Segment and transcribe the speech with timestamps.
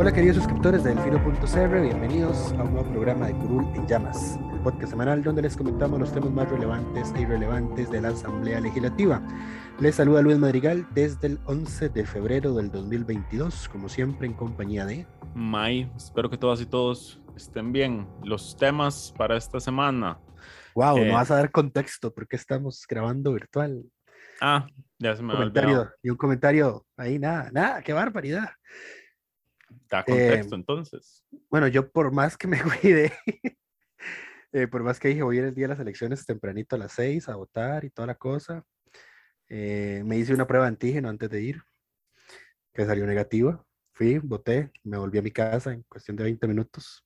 [0.00, 4.58] Hola queridos suscriptores de Delfino.cr, bienvenidos a un nuevo programa de Curul en Llamas, el
[4.60, 9.20] podcast semanal donde les comentamos los temas más relevantes e irrelevantes de la Asamblea Legislativa.
[9.78, 14.86] Les saluda Luis Madrigal desde el 11 de febrero del 2022, como siempre en compañía
[14.86, 15.06] de...
[15.34, 18.08] May, espero que todas y todos estén bien.
[18.24, 20.18] Los temas para esta semana.
[20.74, 23.84] Wow, Eh, no vas a dar contexto porque estamos grabando virtual.
[24.40, 24.66] Ah,
[24.98, 28.48] ya se me Comentario, y un comentario ahí, nada, nada, qué barbaridad.
[29.90, 31.26] Da eh, contexto entonces.
[31.50, 33.12] Bueno, yo por más que me cuide,
[34.52, 36.78] eh, por más que dije voy a ir el día de las elecciones tempranito a
[36.78, 38.64] las 6 a votar y toda la cosa,
[39.48, 41.62] eh, me hice una prueba de antígeno antes de ir,
[42.72, 43.64] que salió negativa.
[43.92, 47.04] Fui, voté, me volví a mi casa en cuestión de 20 minutos,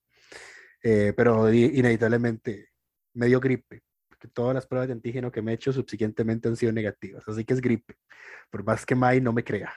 [0.80, 2.68] pero inevitablemente
[3.14, 3.82] me dio gripe,
[4.32, 7.54] todas las pruebas de antígeno que me he hecho subsiguientemente han sido negativas, así que
[7.54, 7.96] es gripe,
[8.48, 9.74] por más que May no me crea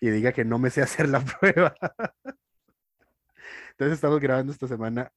[0.00, 1.74] y diga que no me sé hacer la prueba.
[3.70, 5.12] Entonces estamos grabando esta semana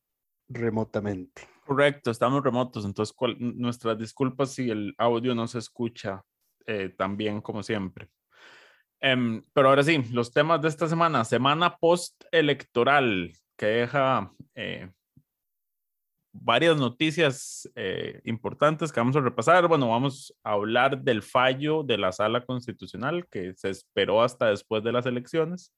[0.47, 1.47] remotamente.
[1.65, 6.23] Correcto, estamos remotos, entonces nuestras disculpas si el audio no se escucha
[6.65, 8.09] eh, tan bien como siempre.
[8.99, 14.91] Em, pero ahora sí, los temas de esta semana, semana post-electoral, que deja eh,
[16.33, 19.67] varias noticias eh, importantes que vamos a repasar.
[19.67, 24.83] Bueno, vamos a hablar del fallo de la sala constitucional que se esperó hasta después
[24.83, 25.73] de las elecciones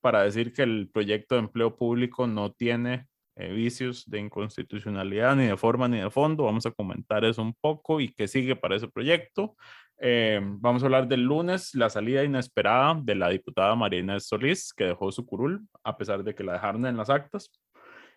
[0.00, 3.06] para decir que el proyecto de empleo público no tiene
[3.36, 6.44] eh, vicios de inconstitucionalidad ni de forma ni de fondo.
[6.44, 9.56] Vamos a comentar eso un poco y qué sigue para ese proyecto.
[10.02, 14.72] Eh, vamos a hablar del lunes, la salida inesperada de la diputada María Inés Solís,
[14.72, 17.50] que dejó su curul, a pesar de que la dejaron en las actas.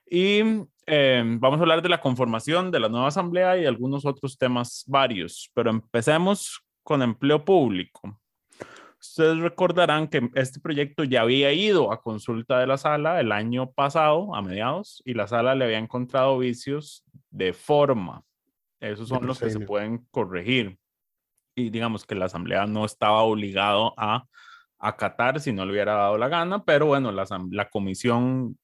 [0.09, 0.41] Y
[0.85, 4.83] eh, vamos a hablar de la conformación de la nueva asamblea y algunos otros temas
[4.87, 8.19] varios, pero empecemos con empleo público.
[8.99, 13.71] Ustedes recordarán que este proyecto ya había ido a consulta de la sala el año
[13.71, 18.23] pasado, a mediados, y la sala le había encontrado vicios de forma.
[18.79, 20.77] Esos son los que se pueden corregir.
[21.55, 24.25] Y digamos que la asamblea no estaba obligado a
[24.79, 28.57] acatar si no le hubiera dado la gana, pero bueno, la, la comisión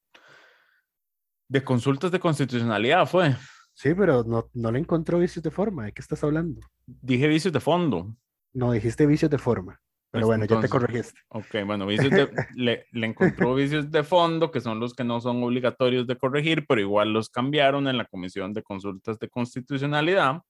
[1.50, 3.36] de consultas de constitucionalidad fue.
[3.74, 5.86] Sí, pero no, no le encontró vicios de forma.
[5.86, 6.62] ¿De qué estás hablando?
[6.86, 8.16] Dije vicios de fondo.
[8.54, 9.80] No, dijiste vicios de forma.
[10.12, 11.20] Pero bueno, ya te entonces, corregiste.
[11.30, 15.22] Ok, bueno, vicios de- le, le encontró vicios de fondo, que son los que no
[15.22, 20.42] son obligatorios de corregir, pero igual los cambiaron en la Comisión de Consultas de Constitucionalidad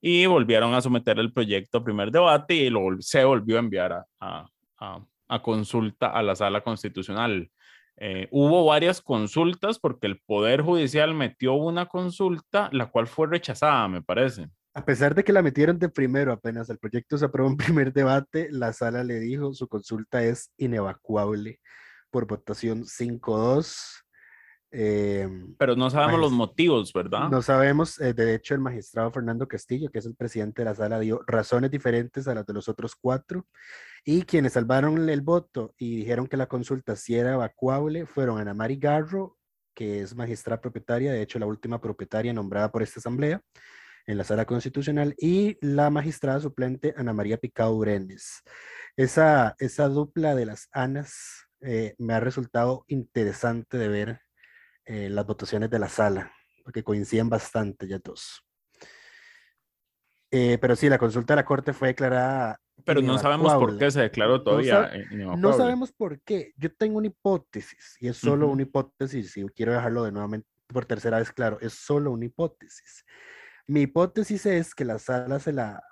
[0.00, 3.92] y volvieron a someter el proyecto a primer debate y lo, se volvió a enviar
[3.92, 4.48] a, a-
[4.78, 7.50] a- a consulta a la Sala Constitucional.
[8.00, 13.88] Eh, hubo varias consultas porque el Poder Judicial metió una consulta, la cual fue rechazada,
[13.88, 14.48] me parece.
[14.74, 17.56] A pesar de que la metieron de primero, apenas el proyecto se aprobó en
[17.88, 21.60] primer debate, la sala le dijo su consulta es inevacuable
[22.10, 24.04] por votación 5-2.
[24.70, 27.28] Em, Pero no sabemos los motivos, ¿verdad?
[27.28, 30.74] No sabemos, eh, de hecho, el magistrado Fernando Castillo, que es el presidente de la
[30.74, 33.46] sala, dio razones diferentes a las de los otros cuatro.
[34.04, 38.54] Y quienes salvaron el voto y dijeron que la consulta sí era evacuable fueron Ana
[38.54, 39.36] Mari Garro,
[39.74, 43.40] que es magistrada propietaria, de hecho, la última propietaria nombrada por esta asamblea
[44.06, 48.42] en la sala constitucional, y la magistrada suplente Ana María Picado Brenes.
[48.96, 54.20] Esa, esa dupla de las Anas eh, me ha resultado interesante de ver
[54.88, 56.32] eh, las votaciones de la sala,
[56.64, 58.42] porque coinciden bastante ya dos.
[60.30, 62.60] Eh, pero sí, la consulta de la Corte fue declarada.
[62.84, 66.52] Pero no sabemos por qué se declaró No todavía sab- eh, No sabemos por qué.
[66.56, 68.54] Yo tengo una hipótesis, y es solo Ujú.
[68.54, 73.04] una hipótesis, y quiero dejarlo de nuevamente por tercera vez claro, es solo una hipótesis.
[73.66, 75.82] Mi hipótesis es que la sala se la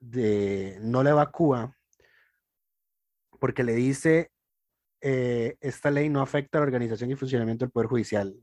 [0.00, 1.76] de, no la evacúa
[3.38, 4.30] porque le dice
[5.00, 8.34] eh, esta ley no afecta a la organización y funcionamiento del Poder Judicial.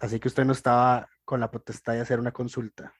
[0.00, 2.92] Así que usted no estaba con la potestad de hacer una consulta.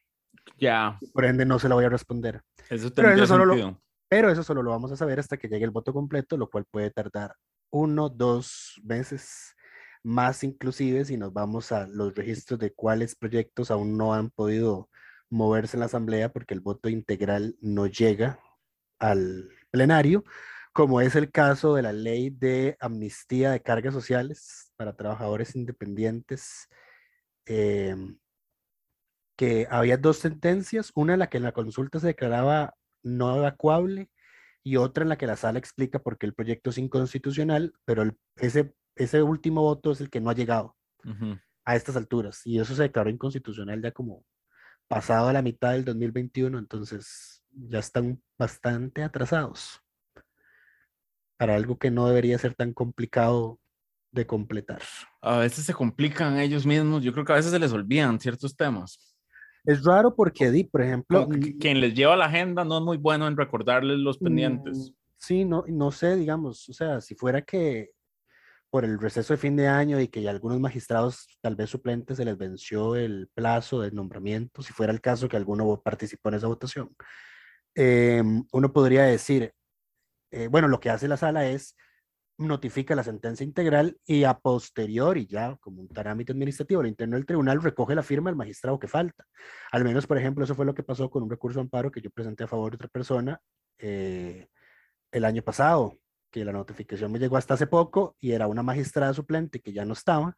[0.58, 2.42] Ya, Por ende, no se la voy a responder.
[2.68, 3.80] eso Pero eso solo lo-.
[4.08, 6.64] Pero eso solo lo vamos a saber hasta que llegue el voto completo, lo cual
[6.68, 7.36] puede tardar
[7.70, 9.54] uno, dos meses,
[10.02, 14.88] más inclusive si nos vamos a los registros de cuáles proyectos aún no han podido
[15.28, 18.40] moverse en la asamblea porque el voto integral no llega
[18.98, 20.24] al plenario,
[20.80, 26.68] como es el caso de la ley de amnistía de cargas sociales para trabajadores independientes,
[27.44, 28.18] em,
[29.36, 34.08] que había dos sentencias, una en la que en la consulta se declaraba no evacuable
[34.62, 38.16] y otra en la que la sala explica por qué el proyecto es inconstitucional, pero
[38.36, 40.78] ese, ese último voto es el que no ha llegado
[41.66, 42.40] a estas alturas.
[42.46, 44.24] Y eso se declaró inconstitucional ya como
[44.88, 49.82] pasado a la mitad del 2021, entonces ya están bastante atrasados
[51.40, 53.58] para algo que no debería ser tan complicado
[54.12, 54.82] de completar.
[55.22, 58.54] A veces se complican ellos mismos, yo creo que a veces se les olvidan ciertos
[58.54, 59.16] temas.
[59.64, 61.26] Es raro porque, di, por ejemplo...
[61.58, 64.90] quien les lleva la agenda no es muy bueno en recordarles los pendientes.
[64.90, 67.92] Mm, sí, no, no sé, digamos, o sea, si fuera que
[68.68, 72.18] por el receso de fin de año y que ya algunos magistrados, tal vez suplentes,
[72.18, 76.34] se les venció el plazo de nombramiento, si fuera el caso que alguno participó en
[76.34, 76.94] esa votación,
[77.74, 79.54] em, uno podría decir,
[80.30, 81.76] eh, bueno, lo que hace la sala es
[82.40, 87.26] notifica la sentencia integral y a posteriori, ya como un trámite administrativo, el interno del
[87.26, 89.26] tribunal recoge la firma del magistrado que falta.
[89.70, 92.00] Al menos, por ejemplo, eso fue lo que pasó con un recurso de amparo que
[92.00, 93.40] yo presenté a favor de otra persona
[93.78, 94.48] eh,
[95.12, 95.98] el año pasado,
[96.30, 99.84] que la notificación me llegó hasta hace poco y era una magistrada suplente que ya
[99.84, 100.36] no estaba,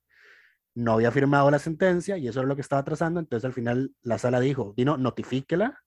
[0.74, 3.92] no había firmado la sentencia y eso era lo que estaba atrasando, entonces al final
[4.02, 5.78] la sala dijo, vino, notifíquela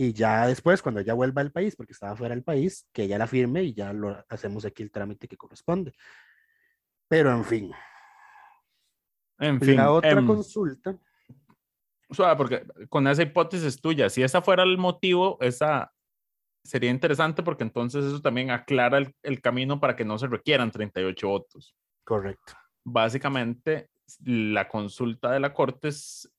[0.00, 3.18] y ya después, cuando ella vuelva al país, porque estaba fuera del país, que ella
[3.18, 5.92] la firme y ya lo hacemos aquí el trámite que corresponde.
[7.08, 7.72] Pero en fin.
[9.40, 9.74] En fin.
[9.74, 10.96] La otra em, consulta.
[12.12, 15.92] Suave, porque con esa hipótesis tuya, si esa fuera el motivo, esa
[16.62, 20.70] sería interesante porque entonces eso también aclara el, el camino para que no se requieran
[20.70, 21.74] 38 votos.
[22.04, 22.52] Correcto.
[22.84, 23.90] Básicamente,
[24.24, 26.30] la consulta de la Corte es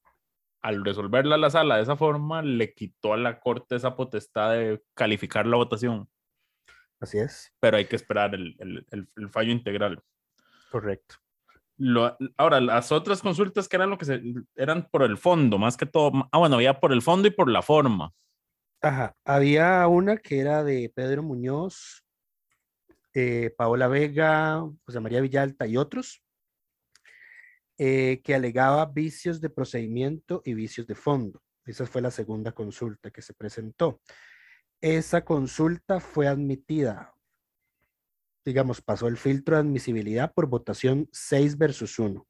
[0.62, 4.84] al resolverla la sala de esa forma, le quitó a la corte esa potestad de
[4.94, 6.10] calificar la votación.
[7.00, 7.54] Así es.
[7.60, 10.04] Pero hay que esperar el, el, fallo integral.
[10.70, 11.16] Correcto.
[11.78, 14.22] Lo, ahora, las otras consultas que eran lo que se,
[14.56, 16.12] eran por el fondo, más que todo.
[16.32, 18.12] Ah, bueno, había por el fondo y por la forma.
[18.82, 19.16] Ajá.
[19.24, 22.04] Había una que era de Pedro Muñoz,
[23.14, 26.22] eh, Paola Vega, José María Villalta y otros.
[27.82, 31.42] Eh, que alegaba vicios de procedimiento y vicios de fondo.
[31.66, 34.02] Esa fue la segunda consulta que se presentó.
[34.82, 37.14] Esa consulta fue admitida,
[38.44, 42.28] digamos, pasó el filtro de admisibilidad por votación 6 versus 1.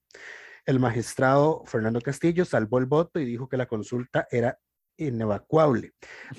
[0.68, 4.60] El magistrado Fernando Castillo salvó el voto y dijo que la consulta era
[4.98, 5.94] inevacuable.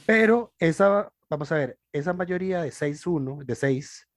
[0.06, 4.08] Pero esa, vamos a ver, esa mayoría de 6-1, de 6,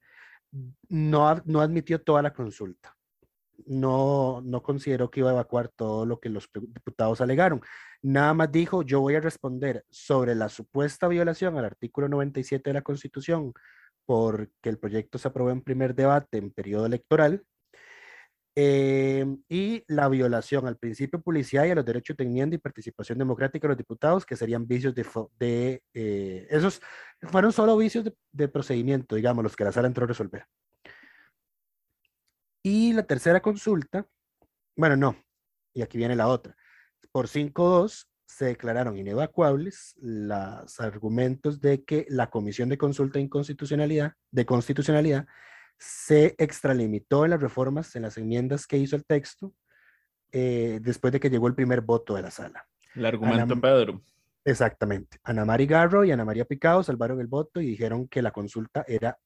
[0.89, 2.95] no, no admitió toda la consulta
[3.65, 7.61] no, no consideró que iba a evacuar todo lo que los diputados alegaron.
[8.01, 12.73] Nada más dijo, yo voy a responder sobre la supuesta violación al artículo 97 de
[12.73, 13.53] la Constitución
[14.05, 17.43] porque el proyecto se aprobó en primer debate en periodo electoral
[18.55, 23.17] eh, y la violación al principio policial y a los derechos de enmienda y participación
[23.17, 25.05] democrática de los diputados, que serían vicios de,
[25.39, 26.79] de eh, esos
[27.23, 30.45] fueron solo vicios de, de procedimiento, digamos, los que la sala entró a resolver.
[32.63, 34.07] Y la tercera consulta,
[34.77, 35.17] bueno, no,
[35.73, 36.55] y aquí viene la otra.
[37.11, 44.13] Por 5.2 se declararon inevacuables los argumentos de que la Comisión de Consulta de Inconstitucionalidad,
[44.31, 45.27] de Constitucionalidad
[45.77, 49.53] se extralimitó en las reformas, en las enmiendas que hizo el texto,
[50.31, 52.65] eh, después de que llegó el primer voto de la sala.
[52.95, 54.01] El argumento Pedro.
[54.45, 55.19] Exactamente.
[55.23, 58.83] Ana María Garro y Ana María Picado salvaron el voto y dijeron que la consulta
[58.87, 59.17] era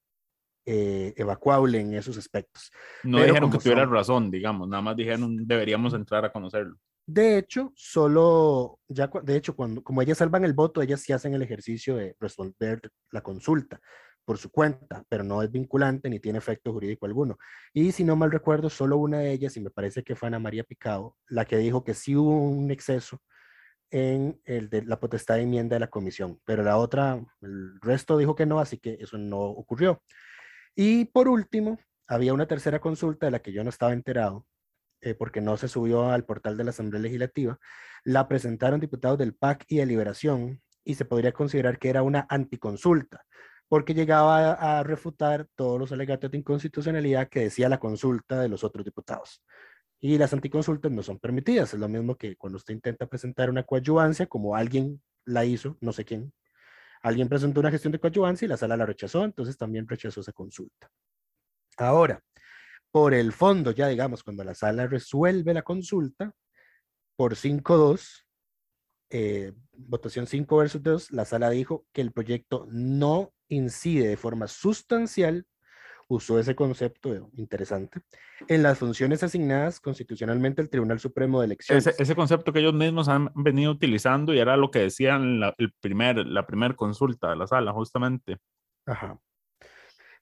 [0.70, 2.70] eh, evacuable en esos aspectos.
[3.04, 6.76] No dijeron que tuviera razón, digamos, nada más dijeron deberíamos entrar a conocerlo.
[7.06, 11.34] De hecho, solo, ya, de hecho, cuando, como ellas salvan el voto, ellas sí hacen
[11.34, 12.82] el ejercicio de resolver
[13.12, 13.80] la consulta
[14.26, 17.38] por su cuenta, pero no es vinculante ni tiene efecto jurídico alguno.
[17.74, 20.40] Y si no mal recuerdo, solo una de ellas, y me parece que fue Ana
[20.40, 23.22] María Picado, la que dijo que sí hubo un exceso
[23.90, 28.18] en el de la potestad de enmienda de la comisión, pero la otra, el resto
[28.18, 30.04] dijo que no, así que eso no ocurrió.
[30.80, 34.46] Y por último, había una tercera consulta de la que yo no estaba enterado,
[35.02, 37.58] eh, porque no se subió al portal de la Asamblea Legislativa.
[38.04, 42.28] La presentaron diputados del PAC y de Liberación y se podría considerar que era una
[42.30, 43.26] anticonsulta,
[43.68, 48.64] porque llegaba a, refutar todos los alegatos de inconstitucionalidad que decía la consulta de los
[48.64, 49.44] otros diputados.
[50.00, 51.74] Y las anticonsultas no son permitidas.
[51.74, 55.92] Es lo mismo que cuando usted intenta presentar una coadyuvancia, como alguien la hizo, no
[55.92, 56.32] sé quién,
[57.08, 60.34] Alguien presentó una gestión de coadyuvancia y la sala la rechazó, entonces también rechazó esa
[60.34, 60.90] consulta.
[61.78, 62.22] Ahora,
[62.92, 66.34] por el fondo, ya digamos, cuando la sala resuelve la consulta,
[67.16, 68.26] por 5-2,
[69.10, 74.50] eh, votación 5 versus 2, la sala dijo que el proyecto no incide de forma
[74.50, 75.48] sustancial,
[76.08, 78.00] usó ese concepto interesante,
[78.48, 81.88] en las funciones asignadas constitucionalmente al Tribunal Supremo de Elecciones.
[81.88, 85.54] Ese, ese concepto que ellos mismos han venido utilizando y era lo que decían la,
[85.58, 88.38] el primer, la primera consulta de la sala, justamente.
[88.86, 89.20] Ajá.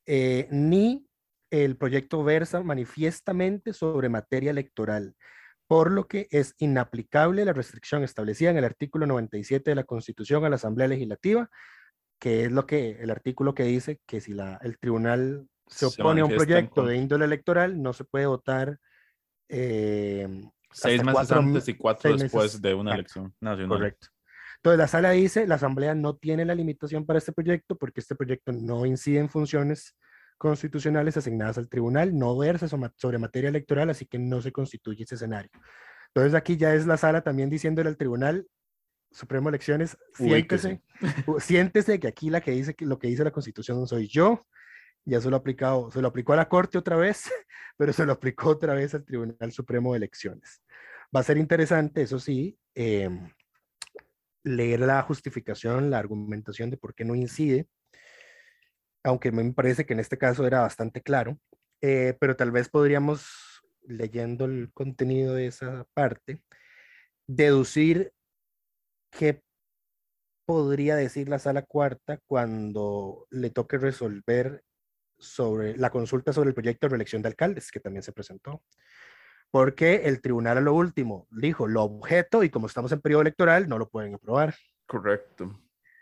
[0.08, 1.08] Eh, ni
[1.52, 5.16] el proyecto versa manifiestamente sobre materia electoral,
[5.68, 10.46] por lo que es inaplicable la restricción establecida en el artículo 97 de la Constitución
[10.46, 11.50] a la Asamblea Legislativa,
[12.20, 16.22] que es lo que el artículo que dice que si la, el tribunal se opone
[16.22, 18.80] a un proyecto de índole electoral, no se puede votar.
[19.50, 20.28] Eh,
[20.72, 22.62] seis meses cuatro, antes y cuatro después meses.
[22.62, 23.78] de una elección nacional.
[23.78, 24.08] Correcto.
[24.58, 28.16] Entonces la sala dice, la asamblea no tiene la limitación para este proyecto porque este
[28.16, 29.96] proyecto no incide en funciones
[30.38, 35.04] constitucionales asignadas al tribunal, no versa so- sobre materia electoral, así que no se constituye
[35.04, 35.52] ese escenario.
[36.08, 38.48] Entonces aquí ya es la sala también diciéndole al tribunal
[39.12, 40.82] Supremo Elecciones, siéntese,
[41.28, 44.42] u- siéntese que aquí la que dice que lo que dice la constitución soy yo,
[45.06, 47.24] ya se lo, ha aplicado, se lo aplicó a la Corte otra vez,
[47.78, 50.62] pero se lo aplicó otra vez al Tribunal Supremo de Elecciones.
[51.16, 53.30] Va a ser interesante, eso sí, em,
[54.44, 57.68] leer la justificación, la argumentación de por qué no incide,
[59.04, 61.40] aunque me parece que en este caso era bastante claro,
[61.82, 66.42] eh, pero tal vez podríamos, leyendo el contenido de esa parte,
[67.28, 68.12] deducir
[69.12, 69.44] qué
[70.46, 74.64] podría decir la sala cuarta cuando le toque resolver
[75.18, 78.64] sobre la consulta sobre el proyecto de reelección de alcaldes, que también se presentó.
[79.52, 83.70] Porque el tribunal a lo último dijo, lo objeto y como estamos en periodo electoral,
[83.70, 84.56] no lo pueden aprobar.
[84.86, 85.62] Correcto.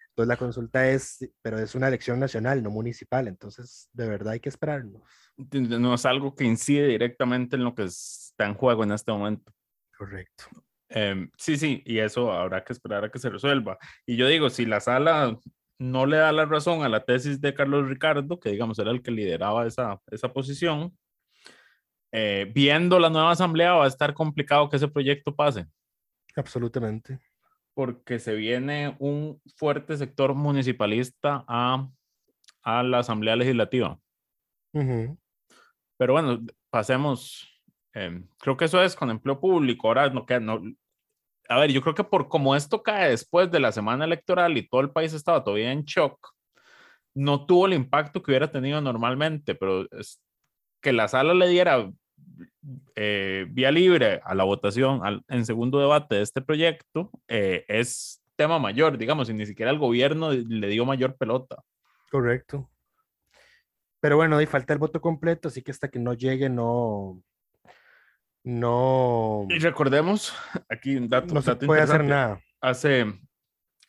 [0.10, 4.40] Entonces la consulta es, pero es una elección nacional, no municipal, entonces de verdad hay
[4.40, 5.02] que esperarnos.
[5.52, 9.52] No es algo que incide directamente en lo que está en juego en este momento.
[9.98, 10.46] Correcto.
[10.90, 13.80] Em, sí, sí, y eso habrá que esperar a que se resuelva.
[14.06, 15.40] Y yo digo, si la sala
[15.84, 19.02] no le da la razón a la tesis de Carlos Ricardo, que digamos era el
[19.02, 20.98] que lideraba esa, esa posición,
[22.12, 25.68] eh, viendo la nueva asamblea va a estar complicado que ese proyecto pase,
[26.36, 27.20] Absolutamente.
[27.74, 31.90] porque se viene un fuerte sector municipalista a,
[32.62, 34.00] a la asamblea legislativa.
[35.98, 37.50] Pero bueno, pasemos.
[37.94, 39.88] em, creo que eso es con empleo público.
[39.88, 40.62] Ahora no no.
[41.54, 44.68] A ver, yo creo que por como esto cae después de la semana electoral y
[44.68, 46.34] todo el país estaba todavía en shock,
[47.14, 50.20] no tuvo el impacto que hubiera tenido normalmente, pero es
[50.82, 51.92] que la sala le diera
[52.96, 58.24] eh, vía libre a la votación al- en segundo debate de este proyecto eh, es
[58.36, 61.62] tema mayor, digamos, y ni siquiera el gobierno le dio mayor pelota.
[62.10, 62.72] Correcto.
[64.00, 67.22] Pero bueno, ahí falta el voto completo, así que hasta que no llegue, no,
[68.44, 70.34] no, Y recordemos,
[70.70, 72.42] aquí un dato, no se dato puede hacer nada.
[72.62, 73.06] hace,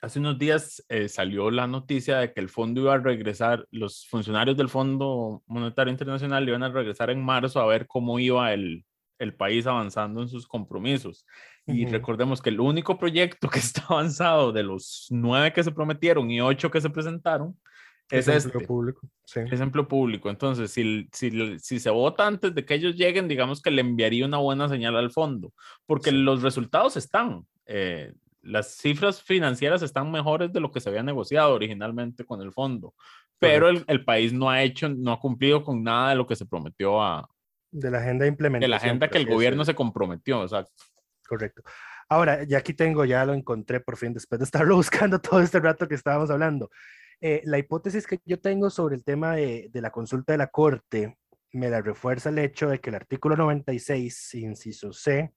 [0.00, 4.06] hace unos días eh, salió la noticia de que el fondo iba a regresar, los
[4.08, 8.84] funcionarios del Fondo Monetario Internacional iban a regresar en marzo a ver cómo iba el,
[9.18, 11.26] el país avanzando en sus compromisos.
[11.66, 16.30] Y recordemos que el único proyecto que está avanzado de los nueve que se prometieron
[16.30, 17.58] y ocho que se presentaron
[18.18, 18.66] es, empleo este.
[18.66, 19.00] público.
[19.24, 19.40] Sí.
[19.50, 20.30] Es empleo público.
[20.30, 24.26] Entonces, si, si, si se vota antes de que ellos lleguen, digamos que le enviaría
[24.26, 25.52] una buena señal al fondo,
[25.86, 26.16] porque Sí.
[26.16, 27.46] los resultados están.
[27.66, 28.12] eh,
[28.46, 32.92] las cifras financieras están mejores de lo que se había negociado originalmente con el fondo,
[33.38, 36.36] pero el, el país no ha hecho, no ha cumplido con nada de lo que
[36.36, 37.26] se prometió a,
[37.70, 40.40] De la agenda de de la agenda que el así gobierno se comprometió.
[40.40, 40.66] O sea,
[41.26, 41.62] Correcto.
[42.08, 44.76] Ahora, ya aquí tengo, ya lo encontré por fin, después de estarlo
[45.08, 46.68] buscando todo este rato que estábamos hablando.
[47.20, 50.48] Eh, la hipótesis que yo tengo sobre el tema de, de la consulta de la
[50.48, 51.16] Corte
[51.52, 55.32] me la refuerza el hecho de que el artículo 96, inciso C,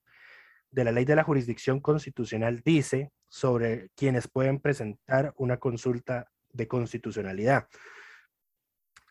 [0.71, 6.67] de la ley de la jurisdicción constitucional dice sobre quienes pueden presentar una consulta de
[6.67, 7.67] constitucionalidad.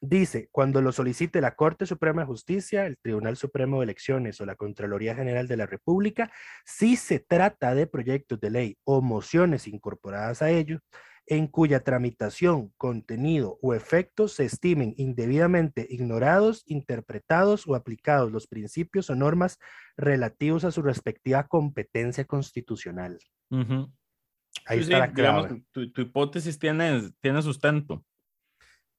[0.00, 4.46] Dice, cuando lo solicite la Corte Suprema de Justicia, el Tribunal Supremo de Elecciones o
[4.46, 6.30] la Contraloría General de la República,
[6.66, 10.82] si se trata de proyectos de ley o mociones incorporadas a ellos,
[11.28, 19.10] en cuya tramitación, contenido o efectos se estimen indebidamente ignorados, interpretados o aplicados los principios
[19.10, 19.58] o normas
[19.96, 23.18] relativos a su respectiva competencia constitucional.
[23.50, 25.64] Ahí Sí, está sí, la digamos, clave.
[25.72, 28.04] tu, tu hipótesis tiene, tiene sustento.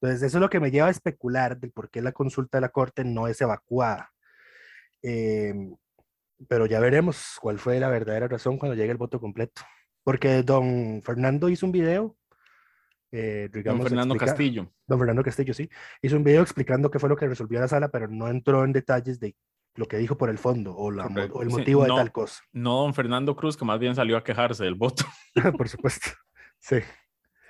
[0.00, 2.62] Entonces, eso es lo que me lleva a especular del por qué la consulta de
[2.62, 4.12] la Corte no es evacuada.
[5.02, 5.76] Em,
[6.46, 9.62] pero ya veremos cuál fue la verdadera razón cuando llegue el voto completo.
[10.08, 12.16] Porque don Fernando hizo un video
[13.12, 14.72] eh, Don digamos, Fernando explica- Castillo.
[14.86, 15.68] Don Fernando Castillo, sí.
[16.00, 18.72] Hizo un video explicando qué fue lo que resolvió la sala, pero no entró en
[18.72, 19.36] detalles de
[19.74, 22.42] lo que dijo por el fondo o, la el sí, motivo de tal cosa.
[22.52, 25.04] No don Fernando Cruz, que más bien salió a quejarse del voto.
[25.58, 26.08] por supuesto.
[26.58, 26.76] Sí.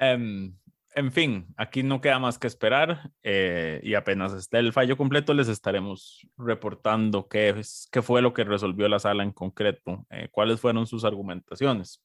[0.00, 0.52] Em,
[0.96, 5.32] en fin, aquí no queda más que esperar eh, y apenas esté el fallo completo
[5.32, 10.26] les estaremos reportando qué, es, qué fue lo que resolvió la sala en concreto, eh,
[10.32, 12.02] cuáles fueron sus argumentaciones.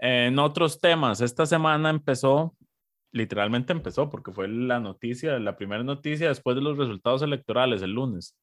[0.00, 2.54] En otros temas, esta semana empezó,
[3.12, 7.92] literalmente empezó, porque fue la noticia, la primera noticia después de los resultados electorales el
[7.92, 8.36] lunes,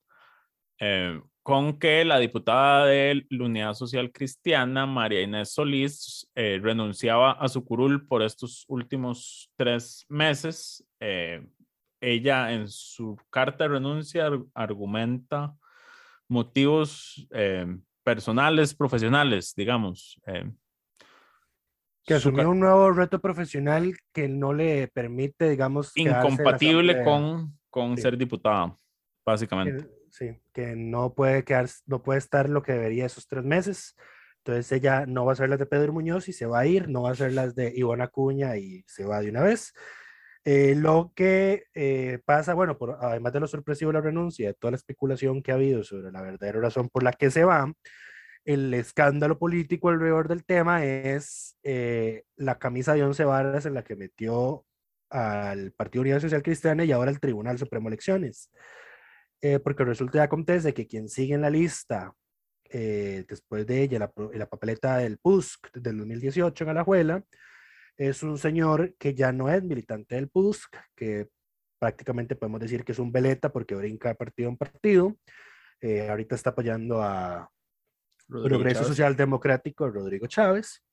[0.80, 7.32] eh, con que la diputada de la Unidad Social Cristiana, María Inés Solís, eh, renunciaba
[7.34, 10.86] a su curul por estos últimos tres meses.
[11.00, 11.46] Eh,
[12.02, 15.56] ella en su carta de renuncia ar- argumenta
[16.28, 17.28] motivos
[18.04, 20.20] personales, profesionales, digamos.
[22.06, 27.58] Eh, Que su asumió un nuevo reto profesional que no le permite, digamos, incompatible con,
[27.70, 28.04] con Sí.
[28.04, 28.78] ser diputada,
[29.26, 29.86] básicamente.
[29.86, 33.96] Que- sí, que no puede quedar, no puede estar lo que debería esos tres meses.
[34.38, 36.88] Entonces ella no va a hacer las de Pedro Muñoz y se va a ir,
[36.88, 39.74] no va a hacer las de Ivonne Acuña y se va de una vez.
[40.46, 44.54] Eh, lo que eh, pasa, bueno, por, además de lo sorpresivo de la renuncia, de
[44.54, 47.74] toda la especulación que ha habido sobre la verdadera razón por la que se va,
[48.46, 53.84] el escándalo político alrededor del tema es eh, la camisa de once varas en la
[53.84, 54.66] que metió
[55.10, 58.52] al Partido Unidad Social Cristiana y ahora al Tribunal Supremo Elecciones.
[59.42, 62.14] Eh, porque resulta y acontece que quien sigue en la lista
[62.70, 67.24] eh, después de ella, la, la papeleta del PUSC del 2018 en Alajuela,
[67.98, 71.30] es un señor que ya no es militante del PUSC, que
[71.80, 75.16] prácticamente podemos decir que es un veleta porque brinca de partido en partido.
[75.82, 77.50] Eh, ahorita está apoyando a
[78.28, 78.88] Rodrigo Progreso Chávez.
[78.88, 80.84] Social Democrático, Rodrigo Chávez.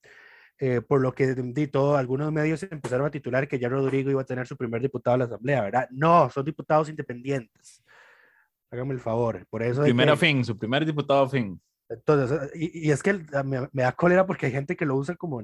[0.58, 4.20] eh, por lo que di todo, algunos medios empezaron a titular que ya Rodrigo iba
[4.22, 5.88] a tener su primer diputado a la Asamblea, ¿verdad?
[5.90, 7.82] No, son diputados independientes.
[8.70, 9.44] Hágame el favor.
[9.50, 9.82] Por eso.
[9.82, 11.60] Primero que- fin, su primer diputado fin.
[11.88, 13.12] entonces, y, y es que
[13.44, 15.42] me, me da cólera porque hay gente que lo usa como,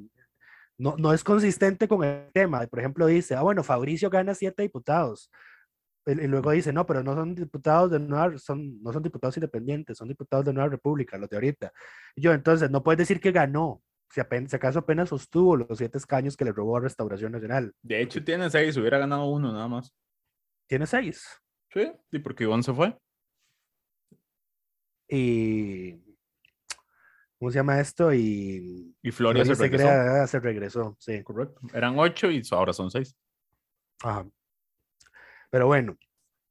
[0.78, 2.64] no, no es consistente con el tema.
[2.68, 5.30] Por ejemplo, dice, ah, bueno, Fabricio gana siete diputados.
[6.08, 9.98] Y, luego dice, no, pero no son diputados de Nueva, son, no son diputados independientes,
[9.98, 11.70] son diputados de Nueva República, los de ahorita.
[12.16, 15.76] Y yo, entonces, no puedes decir que ganó, si, apenas, si acaso apenas sostuvo los
[15.76, 17.74] siete escaños que le robó a Restauración Nacional.
[17.82, 19.94] De hecho, tiene seis, hubiera ganado uno nada más.
[20.66, 21.26] Tiene seis.
[21.70, 22.96] Sí, y porque Ivonne se fue.
[25.10, 25.92] Y,
[27.38, 28.14] ¿cómo se llama esto?
[28.14, 28.96] Y...
[29.02, 29.84] Y Floria se regresó.
[29.84, 31.22] Segura, ah, se regresó, sí.
[31.22, 31.60] Correcto.
[31.74, 33.14] Eran ocho y ahora son seis.
[34.02, 34.26] Ajá.
[35.50, 35.96] Pero bueno,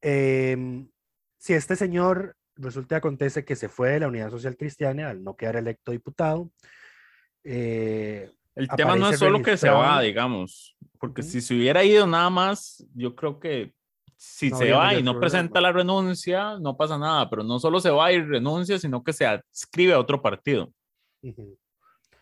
[0.02, 0.90] em,
[1.38, 5.24] si este señor resulta y acontece que se fue de la Unidad Social Cristiana al
[5.24, 6.52] no quedar electo diputado,
[7.44, 11.30] eh, El tema no es solo que se va, digamos, porque Ujú.
[11.32, 13.74] si se hubiera ido nada más, yo creo que
[14.16, 15.20] si No se va y no problema.
[15.20, 19.14] presenta la renuncia, no pasa nada, pero no solo se va y renuncia, sino que
[19.14, 20.74] se adscribe a otro partido.
[21.22, 21.58] ujú,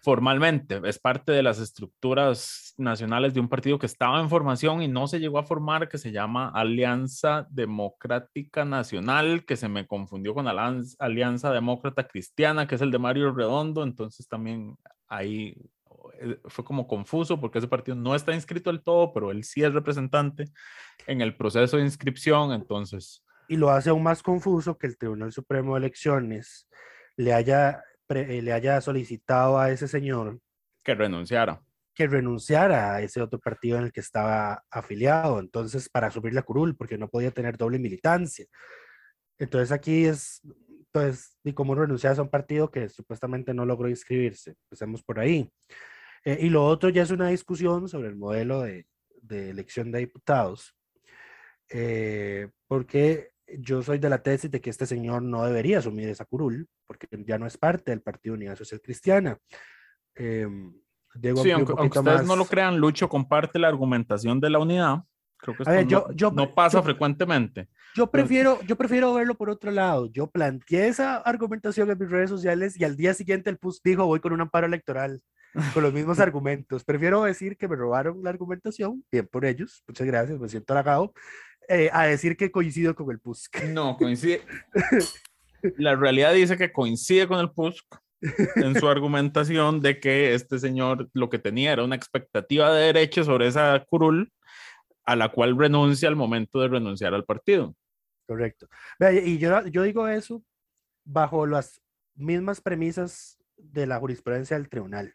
[0.06, 4.88] Formalmente, es parte de las estructuras nacionales de un partido que estaba en formación y
[4.88, 10.36] no se llegó a formar, que se llama Alianza Democrática Nacional, que se me confundió
[10.36, 15.58] con Alianza Demócrata Cristiana, que es el de Mario Redondo, entonces también ahí
[16.22, 19.64] eh, fue como confuso porque ese partido no está inscrito del todo, pero él sí
[19.64, 20.46] es representante
[21.08, 25.32] en el proceso de inscripción, entonces y lo hace aún más confuso que el Tribunal
[25.32, 26.68] Supremo de Elecciones
[27.18, 30.40] le haya, le haya solicitado a ese señor
[30.84, 31.62] que renunciara.
[31.94, 36.44] que renunciara a ese otro partido en el que estaba afiliado, entonces para subir la
[36.44, 38.46] curul, porque no podía tener doble militancia.
[39.40, 40.42] Entonces aquí es,
[40.92, 44.56] pues, y cómo renunciar a un partido que supuestamente no logró inscribirse.
[44.66, 45.50] Empecemos por ahí.
[46.24, 48.88] Eh, y lo otro ya es una discusión sobre el modelo de,
[49.22, 50.76] de elección de diputados,
[51.70, 56.26] eh, porque yo soy de la tesis de que este señor no debería asumir esa
[56.26, 59.38] curul, porque ya no es parte del Partido Unidad Social Cristiana.
[60.16, 60.74] Em,
[61.14, 62.50] Diego Sí, aunque, aunque ustedes no lo más.
[62.50, 65.04] crean, Lucho comparte la argumentación de la unidad.
[65.38, 67.70] Creo que A ver, esto yo- no, yo- no pasa yo- frecuentemente.
[67.96, 70.08] Yo prefiero, yo prefiero verlo por otro lado.
[70.12, 74.06] Yo planteé esa argumentación en mis redes sociales y al día siguiente el PUS dijo
[74.06, 75.22] voy con un amparo electoral
[75.80, 76.84] con los mismos argumentos.
[76.84, 81.14] Prefiero decir que me robaron la argumentación, bien por ellos, muchas gracias, me siento halagado,
[81.68, 83.50] eh, a decir que coincido con el PUS.
[83.70, 84.42] No, coincide.
[85.78, 87.84] La realidad dice que coincide con el PUSC
[88.56, 93.24] en su argumentación de que este señor lo que tenía era una expectativa de derecho
[93.24, 94.32] sobre esa curul
[95.06, 97.76] a la cual renuncia al momento de renunciar al partido.
[98.28, 98.68] Correcto.
[99.24, 100.44] Y yo, yo digo eso
[101.04, 101.82] bajo las
[102.16, 105.14] mismas premisas de la jurisprudencia del tribunal.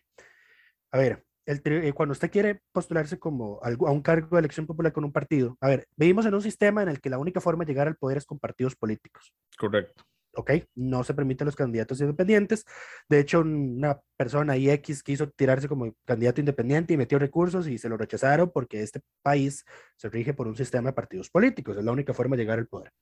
[0.92, 4.66] A ver, el eh, cuando usted quiere postularse como algo- a un cargo de elección
[4.66, 7.40] popular con un partido, a ver, vivimos en un sistema en el que la única
[7.40, 9.34] forma de llegar al poder es con partidos políticos.
[9.58, 10.04] Correcto.
[10.34, 10.52] ¿ok?
[10.74, 12.64] No se permiten los candidatos independientes.
[13.08, 17.78] De hecho, una persona ahí X quiso tirarse como candidato independiente y metió recursos y
[17.78, 19.64] se lo rechazaron porque este país
[19.96, 21.76] se rige por un sistema de partidos políticos.
[21.76, 22.92] Es la única forma de llegar al poder.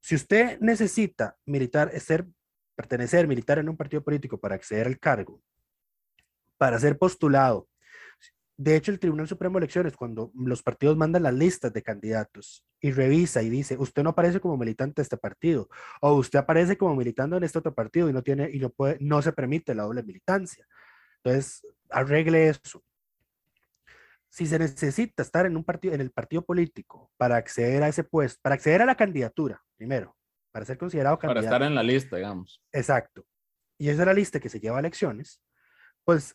[0.00, 2.26] Si usted necesita militar, ser,
[2.76, 5.40] pertenecer militar en un partido político para acceder al cargo,
[6.58, 7.68] para ser postulado,
[8.58, 12.64] de hecho, el Tribunal Supremo de Elecciones, cuando los partidos mandan las listas de candidatos
[12.80, 15.68] y revisa y dice, usted no aparece como militante de este partido,
[16.00, 18.96] o usted aparece como militando en este otro partido y no tiene y no puede,
[19.00, 20.66] no se permite la doble militancia.
[21.22, 22.82] Entonces, arregle eso.
[24.30, 28.04] Si se necesita estar en un partido, en el partido político para acceder a ese
[28.04, 30.16] puesto, para acceder a la candidatura, primero,
[30.50, 31.56] para ser considerado Para candidato.
[31.56, 32.62] estar en la lista, digamos.
[32.72, 33.26] Exacto.
[33.78, 35.42] Y esa es la lista que se lleva a elecciones.
[36.04, 36.34] Pues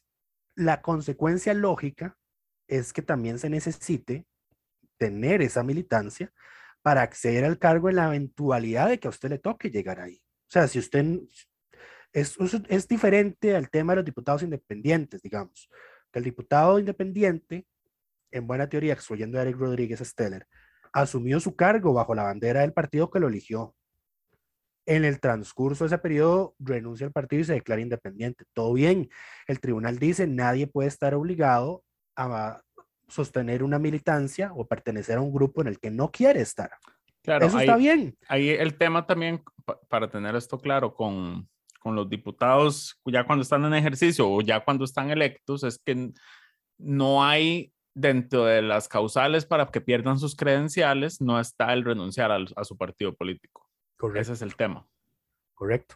[0.56, 2.18] la consecuencia lógica
[2.68, 4.26] es que también se necesite
[4.98, 6.32] tener esa militancia
[6.82, 10.22] para acceder al cargo en la eventualidad de que a usted le toque llegar ahí.
[10.48, 11.20] O sea, si usted
[12.14, 15.70] es diferente al tema de los diputados independientes, digamos,
[16.12, 17.68] que el diputado independiente,
[18.32, 20.48] en buena teoría, excluyendo a Eric Rodríguez Steller,
[20.94, 23.76] asumió su cargo bajo la bandera del partido que lo eligió
[24.86, 28.46] en el transcurso de ese periodo renuncia al partido y se declara independiente.
[28.54, 29.10] Todo bien.
[29.48, 31.84] El tribunal dice nadie puede estar obligado
[32.16, 32.62] a
[33.08, 36.72] sostener una militancia o pertenecer a un grupo en el que no quiere estar.
[37.22, 38.18] Claro, Eso ahí, está bien.
[38.28, 41.48] ahí el tema también, pa- para tener esto claro, con,
[41.80, 46.12] con los diputados, ya cuando están en ejercicio o ya cuando están electos, es que
[46.78, 52.32] no hay dentro de las causales para que pierdan sus credenciales, no está el renunciar
[52.32, 53.68] a, su partido político.
[54.16, 54.88] Ese es el tema.
[55.54, 55.96] Correcto.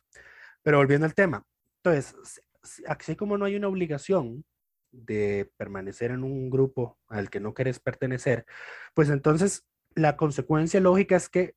[0.61, 1.45] Pero volviendo al tema,
[1.77, 2.41] entonces,
[2.87, 4.45] así como no hay una obligación
[4.91, 8.45] de permanecer en un grupo al que no quieres pertenecer,
[8.93, 11.55] pues entonces la consecuencia lógica es que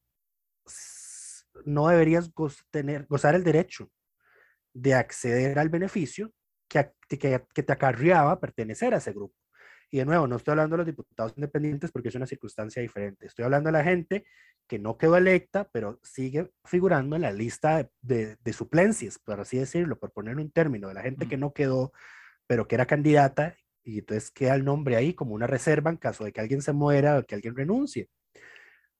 [1.64, 2.30] no deberías
[2.70, 3.90] tener, gozar el derecho
[4.72, 6.32] de acceder al beneficio
[6.68, 9.34] que, que, que te acarreaba pertenecer a ese grupo.
[9.90, 13.26] Y de nuevo, no estoy hablando de los diputados independientes porque es una circunstancia diferente.
[13.26, 14.26] Estoy hablando de la gente
[14.66, 19.40] que no quedó electa, pero sigue figurando en la lista de, de- de suplencias, por
[19.40, 21.92] así decirlo, por poner un término, de la gente que no quedó,
[22.46, 26.24] pero que era candidata, y entonces queda el nombre ahí como una reserva en caso
[26.24, 28.10] de que alguien se muera o que alguien renuncie,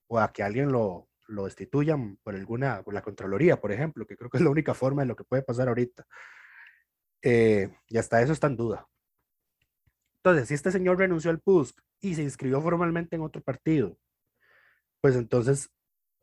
[0.07, 4.17] o a que alguien lo, lo destituyan por alguna, por la Contraloría, por ejemplo, que
[4.17, 6.07] creo que es la única forma de lo que puede pasar ahorita.
[7.23, 8.87] Eh, y hasta eso está en duda.
[10.23, 13.97] Entonces, si este señor renunció al PUSC y se inscribió formalmente en otro partido,
[15.01, 15.71] pues entonces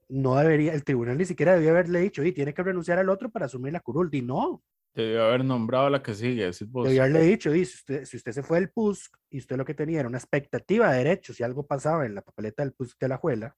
[0.08, 3.30] no debería, el tribunal ni siquiera debió haberle dicho, y tiene que renunciar al otro
[3.30, 4.10] para asumir la curul.
[4.12, 4.64] Y no,
[4.96, 6.46] Debió haber nombrado a la que sigue.
[6.46, 6.86] decís vos.
[6.86, 9.66] debió haberle dicho, y si usted, si usted se fue del PUSC y usted lo
[9.66, 12.98] que tenía era una expectativa de derechos, si algo pasaba en la papeleta del PUSC
[13.00, 13.58] de la Juela,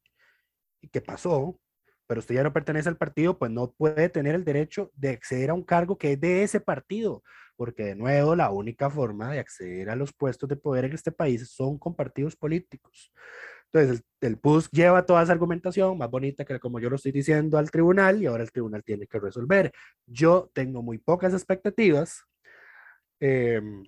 [0.82, 1.60] y que pasó,
[2.08, 5.50] pero usted ya no pertenece al partido, pues no puede tener el derecho de acceder
[5.50, 7.22] a un cargo que es de ese partido,
[7.58, 11.12] porque de nuevo la única forma de acceder a los puestos de poder en este
[11.12, 13.12] país son con partidos políticos.
[13.72, 17.12] Entonces, el, el PUSC lleva toda esa argumentación más bonita que como yo lo estoy
[17.12, 19.72] diciendo al tribunal y ahora el tribunal tiene que resolver.
[20.06, 22.24] Yo tengo muy pocas expectativas
[23.20, 23.84] em,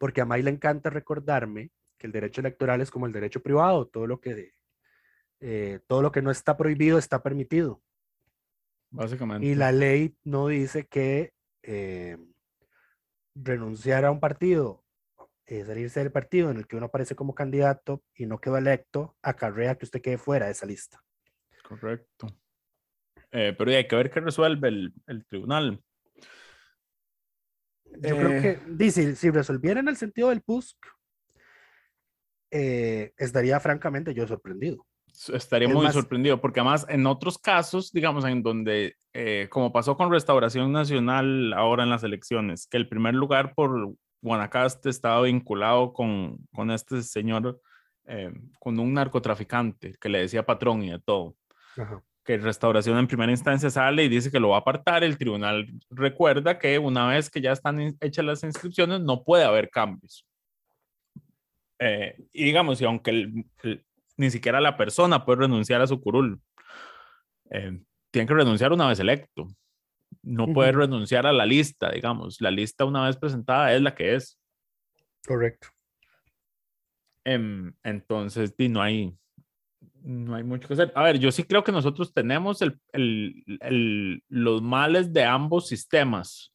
[0.00, 3.86] porque a May le encanta recordarme que el derecho electoral es como el derecho privado,
[3.86, 4.52] todo lo que,
[5.42, 7.82] eh, todo lo que no está prohibido está permitido.
[8.90, 9.46] Básicamente.
[9.46, 12.16] Y la ley no dice que eh,
[13.34, 14.84] renunciar a un partido,
[15.46, 19.16] eh, salirse del partido en el que uno aparece como candidato y no quedó electo,
[19.20, 21.02] acarrea que usted quede fuera de esa lista.
[21.68, 22.28] Correcto.
[23.32, 25.82] Eh, pero hay que ver qué resuelve el, el tribunal.
[27.84, 30.76] Yo creo que, dice, si resolviera en el sentido del PUSC,
[32.50, 34.86] eh, estaría francamente yo sorprendido.
[35.32, 39.72] Estaría Es muy más- sorprendido, porque además en otros casos, digamos, en donde, eh, como
[39.72, 45.22] pasó con Restauración Nacional ahora en las elecciones, que el primer lugar por Guanacaste estaba
[45.22, 47.60] vinculado con, con este señor,
[48.06, 51.36] eh, con un narcotraficante que le decía patrón y de todo.
[51.76, 52.02] Ajá.
[52.24, 55.66] que Restauración en primera instancia sale y dice que lo va a apartar, el tribunal
[55.90, 60.24] recuerda que una vez que ya están hechas las inscripciones no puede haber cambios.
[61.80, 63.84] Eh, y digamos, y aunque el- el-
[64.16, 66.40] ni siquiera la persona puede renunciar a su curul,
[67.50, 69.48] eh, tiene que renunciar una vez electo.
[70.22, 70.80] No puede Ujú.
[70.80, 72.40] renunciar a la lista, digamos.
[72.40, 74.38] La lista una vez presentada es la que es.
[75.26, 75.68] Correcto.
[77.24, 79.14] Em, entonces, di, no hay,
[80.02, 80.92] no hay mucho que hacer.
[80.94, 85.68] A ver, yo sí creo que nosotros tenemos el, el- el- los males de ambos
[85.68, 86.50] sistemas.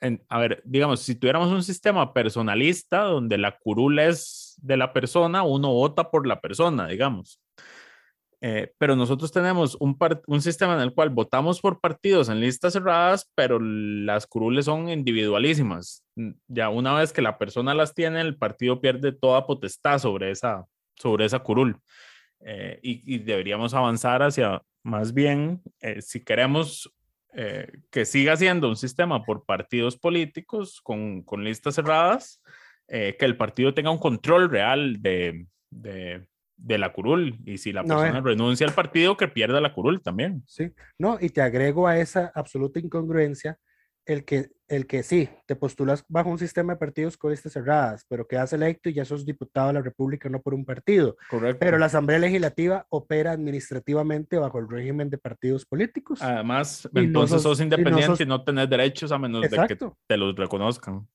[0.00, 4.92] en- a ver, digamos, si tuviéramos un sistema personalista donde la curul es de la
[4.92, 7.40] persona, uno vota por la persona, digamos.
[8.46, 12.74] Eh, pero nosotros tenemos un, un sistema en el cual votamos por partidos en listas
[12.74, 16.04] cerradas, pero las curules son individualísimas.
[16.14, 20.30] Mm, Ya una vez que la persona las tiene, el partido pierde toda potestad sobre
[20.30, 21.80] esa, sobre esa curul.
[22.40, 26.92] Eh, y, deberíamos avanzar hacia, más bien, eh, si queremos
[27.90, 32.40] que siga siendo un sistema por partidos políticos con, con listas cerradas,
[32.88, 37.36] eh, que el partido tenga un control real de, de, de la curul.
[37.44, 38.22] Y si la No, persona eh.
[38.22, 40.42] renuncia al partido, que pierda la curul también.
[40.46, 43.58] Sí, no, y te agrego a esa absoluta incongruencia
[44.06, 48.04] el que, el que sí, te postulas bajo un sistema de partidos con listas cerradas,
[48.06, 51.16] pero quedas electo y ya sos diputado de la República, no por un partido.
[51.30, 51.56] Correcto.
[51.58, 56.20] Pero la Asamblea Legislativa opera administrativamente bajo el régimen de partidos políticos.
[56.20, 59.18] Además, Y no entonces sos- sos, y no independiente y sos- no, tenés derechos a
[59.18, 61.08] menos de que te los reconozcan.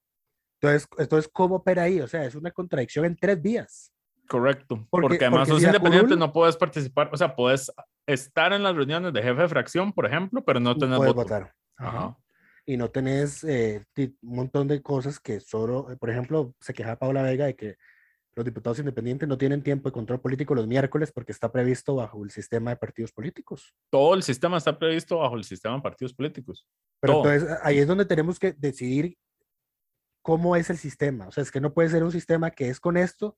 [0.61, 2.01] Entonces, entonces, ¿cómo opera ahí?
[2.01, 3.93] O sea, es una contradicción en tres vías.
[4.27, 4.85] Correcto.
[4.89, 7.71] Porque- Porque, además porque sos si la independiente, curul- no puedes participar, o sea, puedes
[8.05, 11.13] estar en las reuniones de jefe de fracción, por ejemplo, pero no puedes voto.
[11.13, 11.53] votar.
[11.77, 12.17] Ajá.
[12.65, 16.99] y no tenés eh, un montón de cosas que solo, eh, por ejemplo, se queja
[16.99, 17.77] Paula Vega de que
[18.35, 22.23] los diputados independientes no tienen tiempo de control político los miércoles porque está previsto bajo
[22.23, 23.73] el sistema de partidos políticos.
[23.89, 26.67] Todo el sistema está previsto bajo el sistema de partidos políticos.
[26.99, 27.31] Pero Todo.
[27.33, 29.17] entonces ahí es donde tenemos que decidir
[30.29, 31.27] cómo es el sistema.
[31.27, 33.35] O sea, es que no puede ser un sistema que es con esto,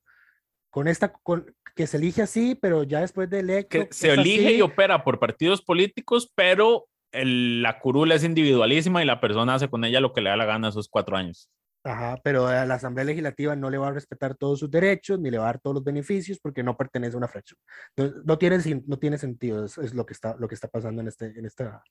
[0.68, 3.70] con esta, con, que se elige así, pero ya después de electo.
[3.70, 4.56] Que se elige así.
[4.56, 9.70] y opera por partidos políticos, pero el- la curula es individualísima y la persona hace
[9.70, 11.48] con ella lo que le da la gana esos cuatro años.
[11.82, 15.30] Ajá, pero a la Asamblea Legislativa no le va a respetar todos sus derechos ni
[15.30, 17.58] le va a dar todos los beneficios porque no pertenece a una fracción.
[17.96, 21.00] Entonces, no tiene, no tiene sentido, es, es lo, que está, lo que está pasando
[21.00, 21.82] en este, en, esta,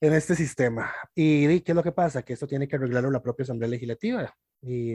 [0.00, 0.92] en este sistema.
[1.14, 2.22] ¿Y qué es lo que pasa?
[2.22, 4.34] Que esto tiene que arreglarlo la propia Asamblea Legislativa.
[4.62, 4.94] Y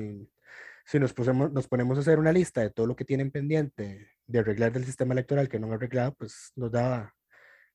[0.86, 4.10] si nos, pusemos, nos ponemos a hacer una lista de todo lo que tienen pendiente
[4.26, 7.14] de arreglar del sistema electoral que no han arreglado, pues nos da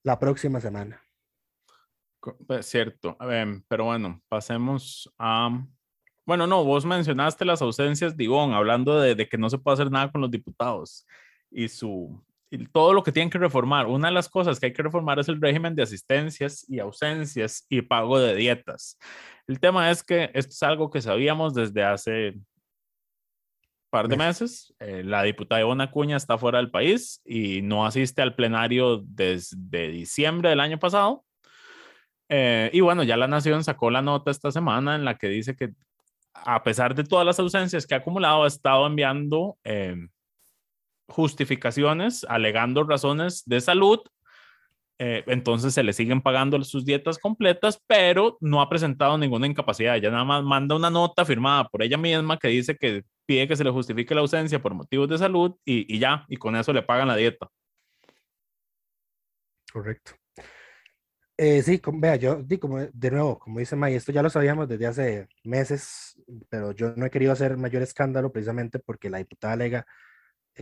[0.02, 1.02] la próxima semana.
[2.46, 3.16] Pues, cierto.
[3.20, 5.66] Ver, pero bueno, pasemos a...
[6.26, 9.74] Bueno, no, vos mencionaste las ausencias de Ivonne, hablando de, de que no se puede
[9.74, 11.06] hacer nada con los diputados
[11.50, 12.22] y su
[12.72, 13.86] todo lo que tienen que reformar.
[13.86, 17.64] Una de las cosas que hay que reformar es el régimen de asistencias y ausencias
[17.68, 18.98] y pago de dietas.
[19.46, 22.34] El tema es que esto es algo que sabíamos desde hace
[23.90, 24.72] par de meses.
[24.78, 29.88] Eh, la diputada Ivonne Acuña está fuera del país y no asiste al plenario desde
[29.88, 31.24] diciembre del año pasado.
[32.28, 35.56] Eh, y bueno, ya la Nación sacó la nota esta semana en la que dice
[35.56, 35.70] que
[36.32, 39.96] a pesar de todas las ausencias que ha acumulado, ha estado enviando eh,
[41.10, 44.00] justificaciones, alegando razones de salud.
[45.02, 49.96] Eh, entonces se le siguen pagando sus dietas completas, pero no ha presentado ninguna incapacidad.
[49.96, 53.56] Ella nada más manda una nota firmada por ella misma que dice que pide que
[53.56, 56.72] se le justifique la ausencia por motivos de salud y, y ya, y con eso
[56.72, 57.48] le pagan la dieta.
[59.72, 60.12] Correcto.
[61.38, 64.28] Eh, sí, com- vea, yo di como de nuevo, como dice May, esto ya lo
[64.28, 66.20] sabíamos desde hace meses,
[66.50, 69.86] pero yo no he querido hacer mayor escándalo precisamente porque la diputada alega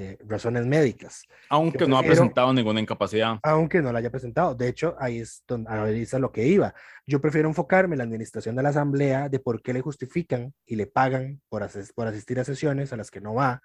[0.01, 3.39] eh, razones médicas, Aunque no ha presentado ninguna incapacidad.
[3.43, 4.55] aunque no la haya presentado.
[4.55, 6.73] De hecho, ahí es donde ahí es a lo que iba.
[7.07, 10.77] Yo prefiero enfocarme en la administración de la asamblea de por qué le justifican y
[10.77, 13.61] le pagan por, ases- por asistir a sesiones a las que no va.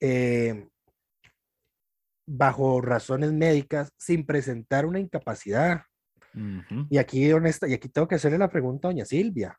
[0.00, 0.66] eh,
[2.28, 5.82] bajo razones médicas sin presentar una incapacidad.
[6.90, 9.56] Y aquí, honesta, y aquí tengo que hacerle la pregunta a doña Silvia.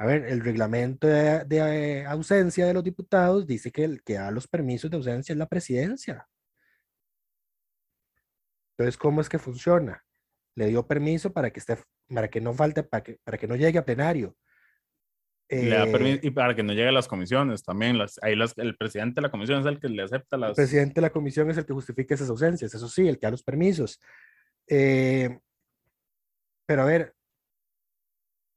[0.00, 4.14] A ver, el reglamento de, de, eh, ausencia de los diputados dice que el que
[4.14, 6.26] da los permisos de ausencia es la presidencia.
[8.72, 10.02] Entonces, ¿cómo es que funciona?
[10.56, 11.76] Le dio permiso para que esté,
[12.08, 14.34] para que no falte, para que, para que no llegue a plenario.
[15.50, 17.98] Le da Eh, permiso y para que no llegue a las comisiones también.
[17.98, 20.50] Las, ahí las, el presidente de la comisión es el que le acepta las.
[20.50, 23.26] El presidente de la comisión es el que justifica esas ausencias, eso sí, el que
[23.26, 24.00] da los permisos.
[24.66, 25.40] Eh,
[26.64, 27.14] pero a ver,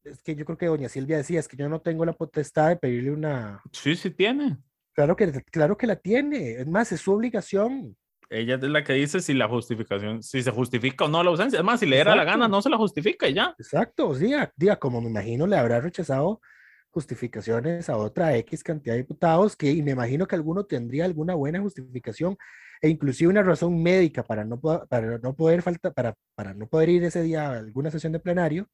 [0.04, 2.70] es que yo creo que doña Silvia decía, es que yo no tengo la potestad
[2.70, 3.62] de pedirle una...
[3.72, 4.58] Sí, sí tiene.
[4.94, 7.98] Claro que, claro que la tiene, es más, es su obligación.
[8.30, 11.60] Ella es la que dice si la justificación, si se justifica o no la ausencia.
[11.60, 13.56] Es más, si le diera la gana, no se la justifica y ya.
[13.58, 16.42] Exacto, diga, diga, como me imagino le habrá rechazado
[16.90, 21.34] justificaciones a otra X cantidad de diputados que y me imagino que alguno tendría alguna
[21.34, 22.38] buena justificación
[22.82, 26.90] e inclusive una razón médica para no, para no poder falta, para, para no poder
[26.90, 28.68] ir ese día a alguna sesión de plenario.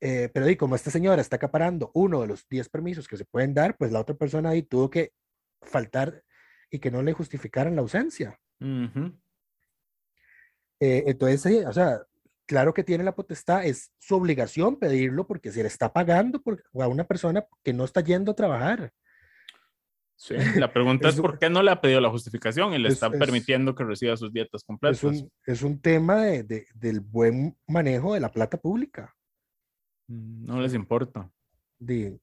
[0.00, 3.24] Eh, pero di, como esta señora está acaparando uno de los 10 permisos que se
[3.24, 5.12] pueden dar, pues la otra persona ahí tuvo que
[5.62, 6.22] faltar
[6.70, 8.38] y que no le justificaran la ausencia.
[10.80, 12.02] Eh, entonces, sí, o sea,
[12.46, 16.62] claro que tiene la potestad, es su obligación pedirlo porque se le está pagando por,
[16.80, 18.92] a una persona que no está yendo a trabajar.
[20.16, 22.94] Sí, la pregunta es, por qué no le ha pedido la justificación y le Es-
[22.94, 24.98] está es- permitiendo que reciba sus dietas completas.
[24.98, 29.14] Es un, es un tema de- de- del buen manejo de la plata pública.
[30.08, 31.30] Mm, No les importa.
[31.78, 32.18] De,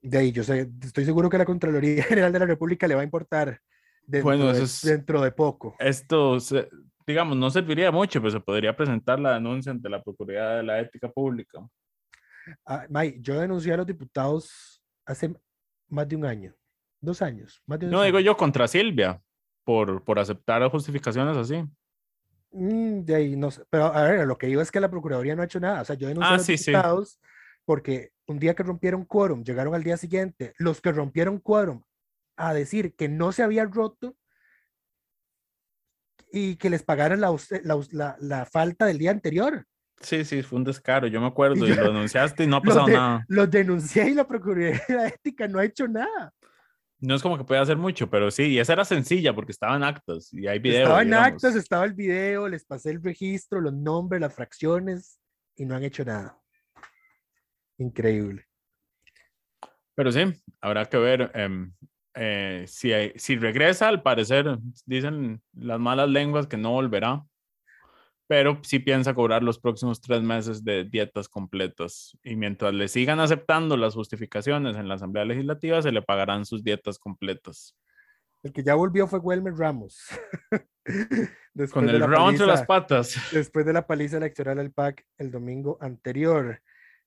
[0.00, 3.00] de ahí, yo sé, estoy seguro que la Contraloría General de la República le va
[3.02, 3.60] a importar
[4.06, 5.74] dentro, Bueno, de, eso es- dentro de poco.
[5.78, 6.68] Esto, se-
[7.06, 10.80] digamos, no serviría mucho, pero se podría presentar la denuncia ante la Procuraduría de la
[10.80, 11.60] Ética Pública.
[12.64, 15.34] Ah, May, yo denuncié a los diputados hace
[15.88, 16.54] más de un año,
[17.00, 19.20] dos años, más de dos No digo yo contra Silvia
[19.64, 21.64] por, por aceptar justificaciones así.
[22.58, 25.36] Mm, de ahí no sé, pero a ver, lo que digo es que la Procuraduría
[25.36, 25.82] no ha hecho nada.
[25.82, 26.70] O sea, yo denuncié Ah, a los sí, sí.
[26.70, 27.20] diputados
[27.66, 31.82] porque un día que rompieron quórum, llegaron al día siguiente, los que rompieron quórum
[32.36, 34.16] a decir que no se había roto
[36.32, 39.64] y que les pagaran la, la la- la falta del día anterior.
[40.00, 42.56] Sí, sí, fue un descaro, yo me acuerdo, Y y yo- lo denunciaste y no
[42.56, 43.24] ha pasado de- nada.
[43.28, 44.80] los denuncié y la Procuraduría
[45.18, 46.32] Ética no ha hecho nada.
[46.98, 49.82] No es como que pueda hacer mucho, pero sí, y esa era sencilla porque estaban
[49.84, 50.80] actos y hay videos.
[50.80, 51.32] estaba en digamos.
[51.34, 55.20] actas, estaba el video, les pasé el registro, los nombres, las fracciones
[55.56, 56.38] y no han hecho nada.
[57.78, 58.46] Increíble.
[59.94, 60.20] Pero sí,
[60.60, 61.72] habrá que ver em,
[62.14, 67.24] eh, si, hay- si regresa, al parecer, dicen las malas lenguas que no volverá,
[68.26, 72.16] pero sí piensa cobrar los próximos tres meses de dietas completas.
[72.24, 76.64] Y mientras le sigan aceptando las justificaciones en la Asamblea Legislativa, se le pagarán sus
[76.64, 77.76] dietas completas.
[78.42, 80.06] El que ya volvió fue Wilmer Ramos.
[81.72, 83.16] Con el round entre las patas.
[83.32, 86.60] después de la paliza electoral al PAC el domingo anterior.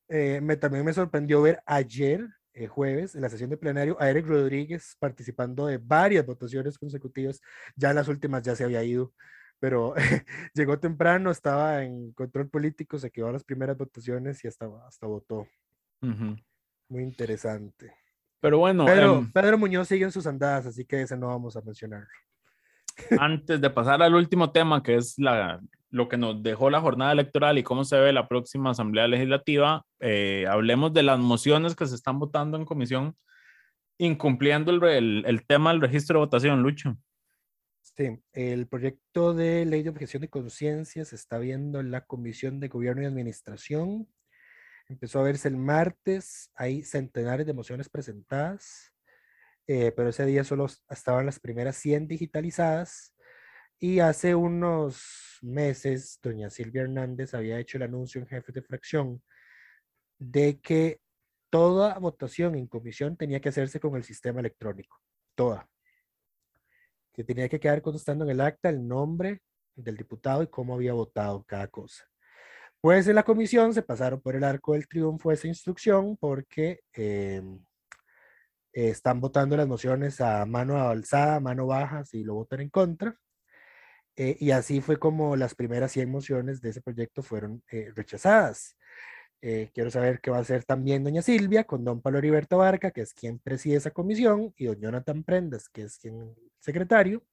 [0.10, 4.10] Eh, me, también me sorprendió ver ayer, eh, jueves, en la sesión de plenario, a
[4.10, 7.41] Eric Rodríguez participando de varias votaciones consecutivas.
[7.75, 9.13] Ya en las últimas ya se había ido,
[9.60, 9.93] pero
[10.54, 15.06] llegó temprano, estaba en control político, se quedó a las primeras votaciones y hasta, hasta
[15.08, 15.48] votó.
[16.02, 17.93] Muy interesante.
[18.41, 21.56] Pero bueno, Pedro, em, Pedro Muñoz sigue en sus andadas, así que ese no vamos
[21.58, 22.08] a mencionarlo.
[23.19, 27.12] antes de pasar al último tema, que es la, lo que nos dejó la jornada
[27.12, 31.86] electoral y cómo se ve la próxima Asamblea Legislativa, eh, hablemos de las mociones que
[31.86, 33.15] se están votando en comisión,
[33.98, 36.98] incumpliendo el, el- el tema del registro de votación, Lucho.
[38.34, 42.67] El proyecto de ley de objeción de conciencia se está viendo en la Comisión de
[42.67, 44.08] Gobierno y Administración.
[44.88, 48.93] Empezó a verse el martes, hay centenares de mociones presentadas,
[49.67, 53.15] eh, pero ese día solo estaban las primeras 100 digitalizadas.
[53.80, 59.21] Y hace unos meses, doña Silvia Hernández había hecho el anuncio en jefe de fracción
[60.17, 61.02] de que
[61.49, 64.99] toda votación en comisión tenía que hacerse con el sistema electrónico,
[65.36, 65.69] toda
[67.19, 69.41] que tenía que quedar constando en el acta el nombre
[69.75, 72.05] del diputado y cómo había votado cada cosa.
[72.79, 77.41] Pues en la comisión se pasaron por el arco del triunfo esa instrucción porque eh,
[78.71, 83.13] están votando las mociones a mano alzada, mano baja, si lo votan en contra.
[84.15, 88.77] Eh, y así fue como las primeras 100 mociones de ese proyecto fueron eh, rechazadas.
[89.41, 92.91] Eh, quiero saber qué va a hacer también doña Silvia con don Pablo Heriberto Barca,
[92.91, 97.23] que es quien preside esa comisión, y don Jonathan Prendas, que es quien secretario,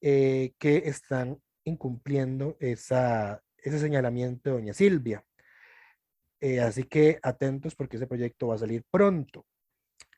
[0.00, 5.24] eh, que están incumpliendo esa, ese señalamiento de doña Silvia.
[6.40, 9.46] Eh, así que atentos porque ese proyecto va a salir pronto.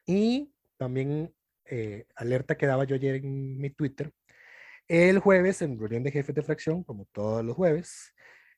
[0.07, 1.35] Y también
[1.65, 4.13] eh, alerta que daba yo ayer en mi Twitter.
[4.89, 8.15] El jueves, en reunión de jefes de fracción, como todos los jueves,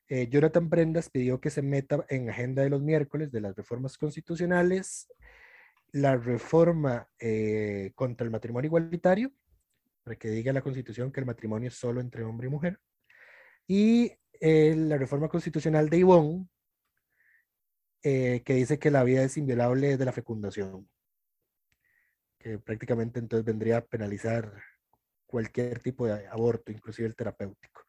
[0.07, 3.97] eh, Jonathan Prendas pidió que se meta en agenda de los miércoles de las reformas
[3.97, 5.07] constitucionales
[5.95, 9.31] la reforma eh, contra el matrimonio igualitario,
[10.03, 12.81] para que diga la constitución que el matrimonio es solo entre hombre y mujer,
[13.65, 16.49] y eh, la reforma constitucional de Ivón,
[18.03, 20.89] eh, que dice que la vida es inviolable desde la fecundación,
[22.39, 24.51] que prácticamente entonces vendría a penalizar
[25.25, 27.83] cualquier tipo de aborto, inclusive el terapéutico.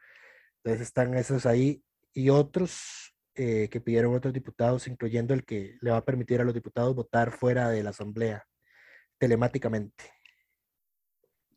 [0.59, 1.83] Entonces están esos ahí
[2.17, 6.45] y otros eh, que pidieron otros diputados, incluyendo el que le va a permitir a
[6.45, 8.43] los diputados votar fuera de la asamblea
[9.19, 10.05] telemáticamente.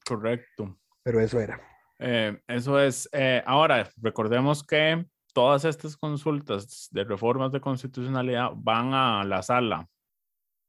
[0.05, 0.78] Correcto.
[1.01, 1.62] Pero eso era.
[1.97, 3.07] Eh, eso es.
[3.14, 9.88] eh, ahora, recordemos que todas estas consultas de reformas de constitucionalidad van a la sala.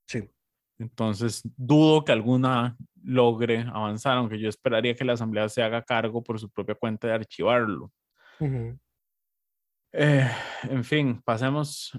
[0.06, 0.30] Sí.
[0.78, 6.22] Entonces, dudo que alguna logre avanzar, aunque yo esperaría que la Asamblea se haga cargo
[6.22, 7.90] por su propia cuenta de archivarlo.
[8.38, 8.78] Ujú.
[9.92, 10.28] Eh,
[10.64, 11.98] en fin, pasemos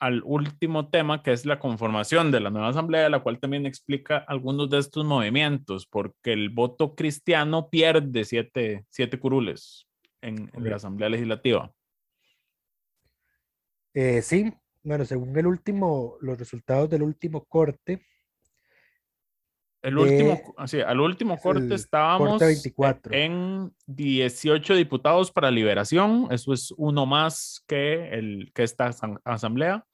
[0.00, 4.18] al último tema, que es la conformación de la nueva asamblea, la cual también explica
[4.18, 9.88] algunos de estos movimientos, porque el voto cristiano pierde siete, siete curules
[10.20, 10.76] en, en la.
[10.76, 11.72] Asamblea Legislativa.
[13.94, 18.04] Eh, sí, bueno, según el último, los resultados del último corte,
[19.84, 23.12] El último, así, al último corte estábamos corte 24.
[23.14, 26.28] en 18 diputados para liberación.
[26.30, 29.84] Eso es uno más que, el, que esta asam- asamblea.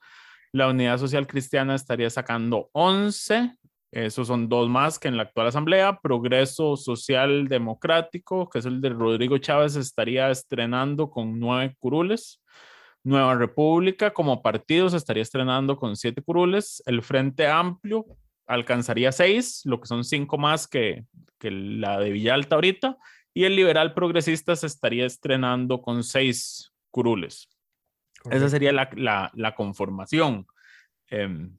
[0.53, 3.53] La Unidad Social Cristiana estaría sacando 11.
[3.91, 5.99] Esos son dos más que en la actual asamblea.
[6.01, 12.41] Progreso Social Democrático, que es el de Rodrigo Chávez, estaría estrenando con nueve curules.
[13.03, 16.81] Nueva República como partido se estaría estrenando con siete curules.
[16.85, 18.05] El Frente Amplio
[18.53, 21.05] alcanzaría seis, lo que son cinco más que,
[21.39, 22.97] que la de Villalta ahorita.
[23.33, 27.47] Y el Liberal Progresista se estaría estrenando con seis curules.
[28.15, 28.49] Esa correcto.
[28.49, 30.45] sería la, la- la conformación.
[31.07, 31.57] Em,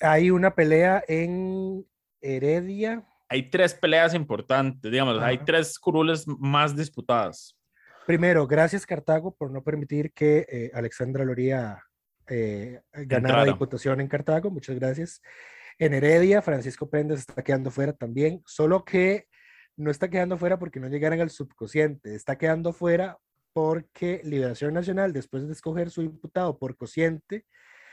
[0.00, 1.86] hay una pelea en
[2.20, 3.04] Heredia.
[3.28, 7.54] hay tres peleas importantes, digamos, hay tres curules más disputadas.
[8.06, 11.82] Primero, gracias Cartago por no permitir que eh, Alexandra Loría
[12.26, 13.44] eh, ganara Entrara.
[13.44, 14.50] diputación en Cartago.
[14.50, 15.20] Muchas gracias.
[15.78, 19.28] En Heredia, Francisco Prendas está quedando fuera también, solo que
[19.76, 23.18] no está quedando fuera porque no llegaran al subcociente, está quedando fuera
[23.52, 27.46] porque Liberación Nacional, después de escoger su diputado por cociente,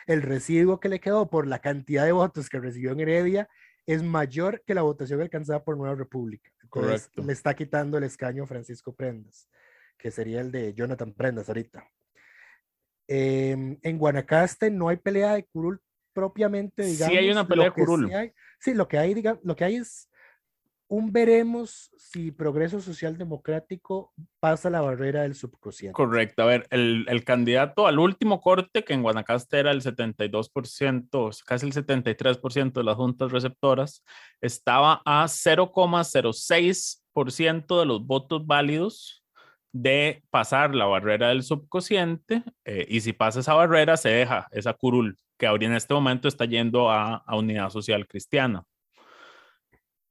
[0.07, 3.49] el residuo que le quedó por la cantidad de votos que recibió en Heredia
[3.85, 6.49] es mayor que la votación alcanzada por Nueva República.
[6.63, 7.23] Entonces, Correcto.
[7.23, 9.47] le está quitando el escaño a Francisco Prendas,
[9.97, 11.87] que sería el de Jonathan Prendas ahorita.
[13.07, 15.79] Em, en Guanacaste no hay pelea de curul
[16.15, 17.17] propiamente, Sí digamos.
[17.17, 19.65] hay una pelea lo de que sí hay- Sí, lo que hay, diga- lo que
[19.65, 20.09] hay es
[20.87, 25.93] un veremos si Progreso Social Democrático pasa la barrera del subcociente.
[25.93, 26.43] Correcto.
[26.43, 31.65] A ver, el, el candidato al último corte, que en Guanacaste era el 72%, casi
[31.65, 34.03] el 73% de las juntas receptoras,
[34.41, 39.23] estaba a 0,06% de los votos válidos
[39.71, 42.43] de pasar la barrera del subcociente.
[42.63, 46.27] eh, y si pasa esa barrera, se deja esa curul, que ahora en este momento
[46.27, 48.63] está yendo a, a Unidad Social Cristiana.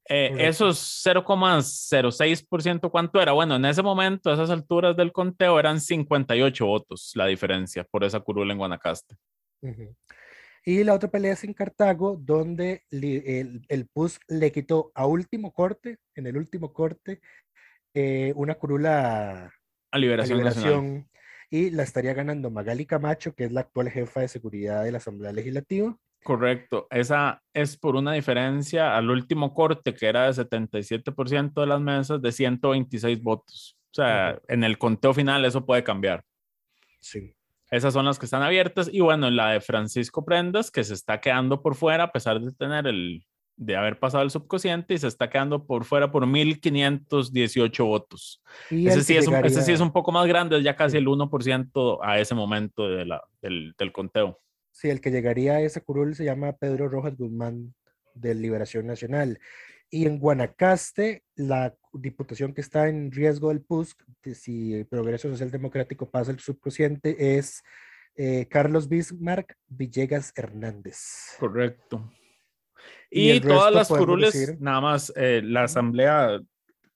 [0.07, 3.33] Eh, esos 0,06%, ¿cuánto era?
[3.33, 8.05] Bueno, en ese momento, a esas alturas del conteo, eran 58 votos la diferencia por
[8.05, 9.17] esa curul en Guanacaste.
[10.67, 15.53] Y la otra pelea es en Cartago, donde el, el PUS le quitó a último
[15.53, 17.21] corte, en el último corte,
[17.95, 19.51] eh, una curula A
[19.93, 20.73] a Liberación, Nacional.
[20.73, 21.11] liberación
[21.55, 24.99] y la estaría ganando Magali Camacho, que es la actual jefa de seguridad de la
[24.99, 25.97] Asamblea Legislativa.
[26.25, 26.89] Correcto.
[26.91, 32.21] Esa es por una diferencia al último corte, que era de 77% de las mesas,
[32.21, 33.79] de 126 votos.
[33.93, 36.25] O sea, en el conteo final eso puede cambiar.
[36.99, 37.33] Sí.
[37.71, 38.91] Esas son las que están abiertas.
[38.93, 42.51] Y bueno, la de Francisco Prendas, que se está quedando por fuera, a pesar de
[42.51, 43.25] tener el,
[43.57, 48.43] de haber pasado el subcociente, y se está quedando por fuera por 1.518 votos.
[48.71, 50.99] Ese sí, es un, ese sí es un poco más grande, es ya casi Sí.
[50.99, 54.41] el 1% a ese momento de la, del, del conteo.
[54.73, 57.75] Sí, el que llegaría a ese curul se llama Pedro Rojas Guzmán
[58.15, 59.39] de Liberación Nacional.
[59.91, 64.03] Y en Guanacaste, la diputación que está en riesgo del PUSC,
[64.35, 67.63] si el Progreso Social Democrático pasa el subcociente, es
[68.17, 71.37] eh, Carlos Bismarck Villegas Hernández.
[71.39, 72.11] Correcto.
[73.11, 76.41] Y todas las curules, decir- nada más, eh, la asamblea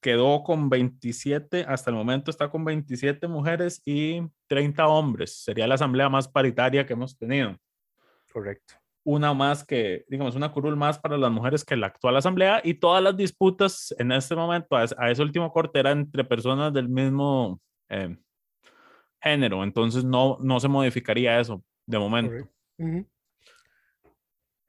[0.01, 5.43] quedó con 27, hasta el momento está con 27 mujeres y 30 hombres.
[5.43, 7.57] Sería la asamblea más paritaria que hemos tenido.
[8.33, 8.75] Correcto.
[9.05, 12.75] Una más que, digamos, una curul más para las mujeres que la actual asamblea y
[12.75, 16.89] todas las disputas en este momento, a, a ese último corte, eran entre personas del
[16.89, 18.17] mismo eh,
[19.21, 19.65] género.
[19.65, 22.31] Entonces no, no se modificaría eso de momento.
[22.31, 22.53] correcto.
[22.79, 23.07] Ujú.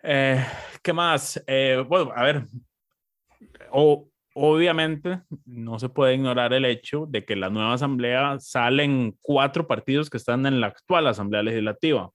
[0.04, 0.44] Eh,
[0.82, 1.42] ¿Qué más?
[1.48, 2.44] Eh, bueno, a ver,
[3.72, 9.68] o- obviamente no se puede ignorar el hecho de que la nueva asamblea salen cuatro
[9.68, 12.10] partidos que están en la actual asamblea legislativa.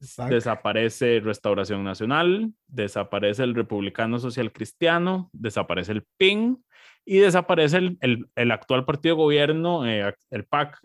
[0.00, 0.34] Exacto.
[0.34, 6.64] Desaparece Restauración Nacional, desaparece el Republicano Social Cristiano, desaparece el PIN
[7.04, 10.78] y desaparece el, el- el actual partido de gobierno, eh, el PAC,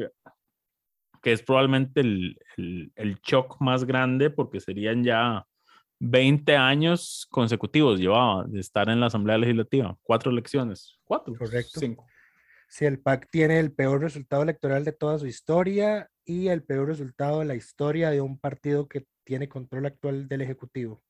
[1.22, 5.44] que es probablemente el, el, el shock más grande porque serían ya
[6.00, 11.80] 20 años consecutivos llevaba de estar en la Asamblea Legislativa, cuatro elecciones, cuatro, Correcto.
[11.80, 12.06] cinco.
[12.70, 16.88] Sí, el PAC tiene el peor resultado electoral de toda su historia y el peor
[16.88, 21.02] resultado de la historia de un partido que tiene control actual del Ejecutivo.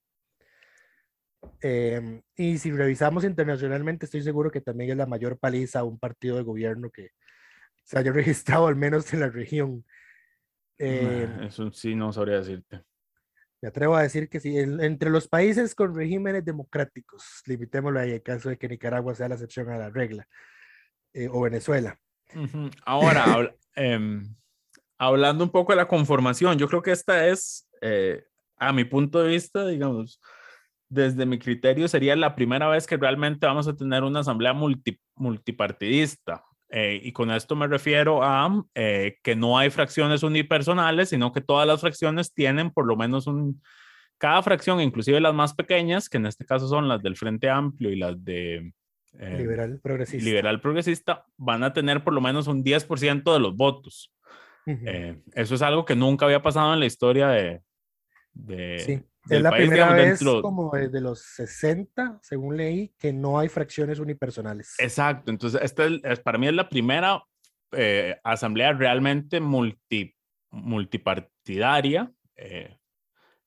[1.61, 5.99] Em, y si revisamos internacionalmente, estoy seguro que también es la mayor paliza a un
[5.99, 7.09] partido de gobierno que
[7.83, 9.83] se haya registrado al menos en la región.
[10.77, 12.83] Em, Eso sí no sabría decirte.
[13.61, 18.11] Me atrevo a decir que sí, en- entre los países con regímenes democráticos, limitémoslo ahí
[18.11, 20.27] en caso de que Nicaragua sea la excepción a la regla,
[21.13, 21.99] eh, o Venezuela.
[22.85, 24.35] Ahora, em,
[24.97, 28.23] hablando un poco de la conformación, yo creo que esta es, eh,
[28.57, 30.19] a mi punto de vista, digamos,
[30.89, 34.99] desde mi criterio, sería la primera vez que realmente vamos a tener una asamblea multi-
[35.15, 36.43] multipartidista.
[36.69, 41.41] Eh, y con esto me refiero a eh, que no hay fracciones unipersonales, sino que
[41.41, 43.61] todas las fracciones tienen por lo menos un,
[44.17, 47.91] cada fracción, inclusive las más pequeñas, que en este caso son las del Frente Amplio
[47.91, 48.73] y las de...
[49.19, 50.25] eh, Liberal progresista.
[50.25, 54.13] liberal progresista van a tener por lo menos un 10% de los votos.
[54.65, 54.83] Ujú.
[54.85, 57.61] Eh, eso es algo que nunca había pasado en la historia de,
[58.33, 59.03] de Sí,
[59.35, 63.37] es la país, primera digamos, vez dentro- como desde los 60, según leí, que no
[63.39, 64.75] hay fracciones unipersonales.
[64.79, 67.23] Exacto, entonces esta es, para mí es la primera
[67.71, 70.15] eh, asamblea realmente multi,
[70.51, 72.77] multipartidaria, eh,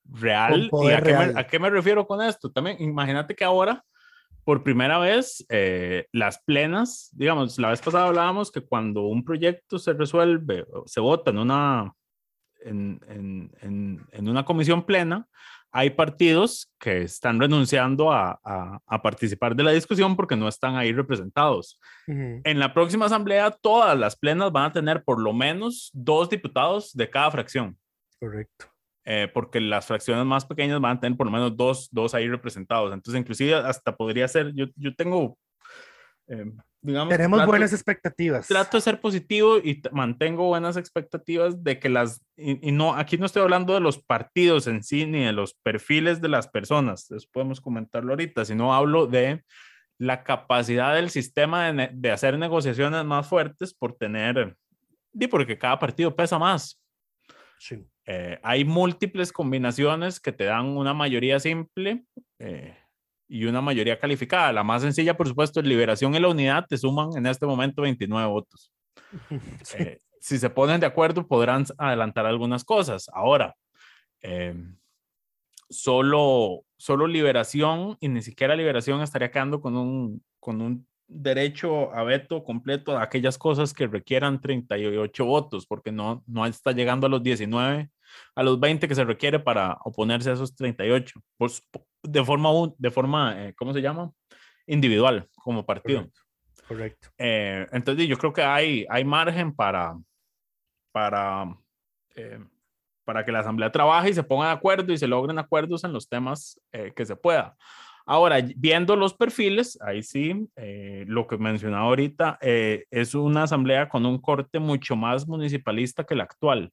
[0.05, 0.69] real.
[0.83, 1.37] ¿Y a qué, me, real.
[1.37, 2.51] a qué me refiero con esto?
[2.51, 3.83] También imagínate que ahora,
[4.43, 9.77] por primera vez, eh, las plenas, digamos, la vez pasada hablábamos que cuando un proyecto
[9.79, 11.93] se resuelve, se vota en una,
[12.63, 15.27] en, en- en- en una comisión plena,
[15.73, 20.75] hay partidos que están renunciando a, a- a participar de la discusión porque no están
[20.75, 21.79] ahí representados.
[22.07, 26.91] En la próxima asamblea, todas las plenas van a tener por lo menos dos diputados
[26.93, 27.77] de cada fracción,
[28.19, 28.65] Correcto.
[29.05, 32.27] eh, porque las fracciones más pequeñas van a tener por lo menos dos, dos ahí
[32.27, 32.93] representados.
[32.93, 35.37] Entonces, inclusive hasta podría ser, yo, yo tengo,
[36.27, 36.51] eh,
[36.81, 38.47] digamos, Tenemos trato- buenas expectativas.
[38.47, 43.17] trato de ser positivo y mantengo buenas expectativas de que las, y, y no, aquí
[43.17, 47.09] no estoy hablando de los partidos en sí ni de los perfiles de las personas,
[47.11, 49.43] eso podemos comentarlo ahorita, sino hablo de
[49.99, 54.55] la capacidad del sistema de, de hacer negociaciones más fuertes por tener,
[55.13, 56.81] y porque cada partido pesa más.
[57.59, 57.85] Sí.
[58.07, 62.03] Eh, hay múltiples combinaciones que te dan una mayoría simple
[62.39, 62.75] eh,
[63.31, 64.51] y una mayoría calificada.
[64.51, 67.81] La más sencilla, por supuesto, es Liberación y la Unidad, te suman en este momento
[67.81, 68.71] 29 votos.
[69.63, 69.77] Sí.
[69.79, 73.09] Eh, si se ponen de acuerdo, podrán adelantar algunas cosas.
[73.11, 73.55] Ahora,
[74.21, 74.53] eh,
[75.69, 82.03] solo, solo liberación y ni siquiera liberación estaría quedando con un, con un derecho a
[82.03, 87.09] veto completo a aquellas cosas que requieran 38 votos, porque no, no está llegando a
[87.09, 87.89] los 19,
[88.35, 91.63] a los 20 que se requiere para oponerse a esos 38, pues,
[92.03, 94.11] de forma, de forma eh, ¿cómo se llama?
[94.67, 95.99] Individual, como partido.
[95.99, 96.21] Correcto.
[96.67, 97.09] Correcto.
[97.17, 99.97] Eh, entonces yo creo que hay, hay margen para,
[100.93, 101.53] para,
[102.15, 102.39] eh,
[103.03, 105.91] para que la Asamblea trabaje y se ponga de acuerdo y se logren acuerdos en
[105.91, 107.57] los temas eh, que se pueda.
[108.05, 113.89] Ahora, viendo los perfiles, ahí sí, eh, lo que mencionaba ahorita, eh, es una asamblea
[113.89, 116.71] con un corte mucho más municipalista que la actual.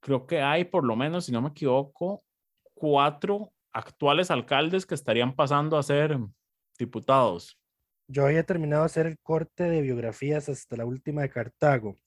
[0.00, 2.24] Creo que hay, por lo menos, si no me equivoco,
[2.74, 6.18] cuatro actuales alcaldes que estarían pasando a ser
[6.78, 7.58] diputados.
[8.08, 11.98] Yo había terminado de hacer el corte de biografías hasta la última de Cartago.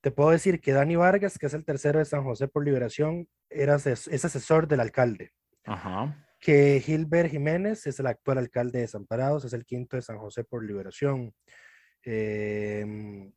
[0.00, 3.28] Te puedo decir que Dani Vargas, que es el tercero de San José por Liberación,
[3.50, 5.32] era, ases- es asesor del alcalde.
[5.64, 6.26] Ajá.
[6.40, 10.42] Que Gilbert Jiménez es el actual alcalde de Desamparados, es el quinto de San José
[10.44, 11.32] por Liberación.
[12.02, 13.32] Em,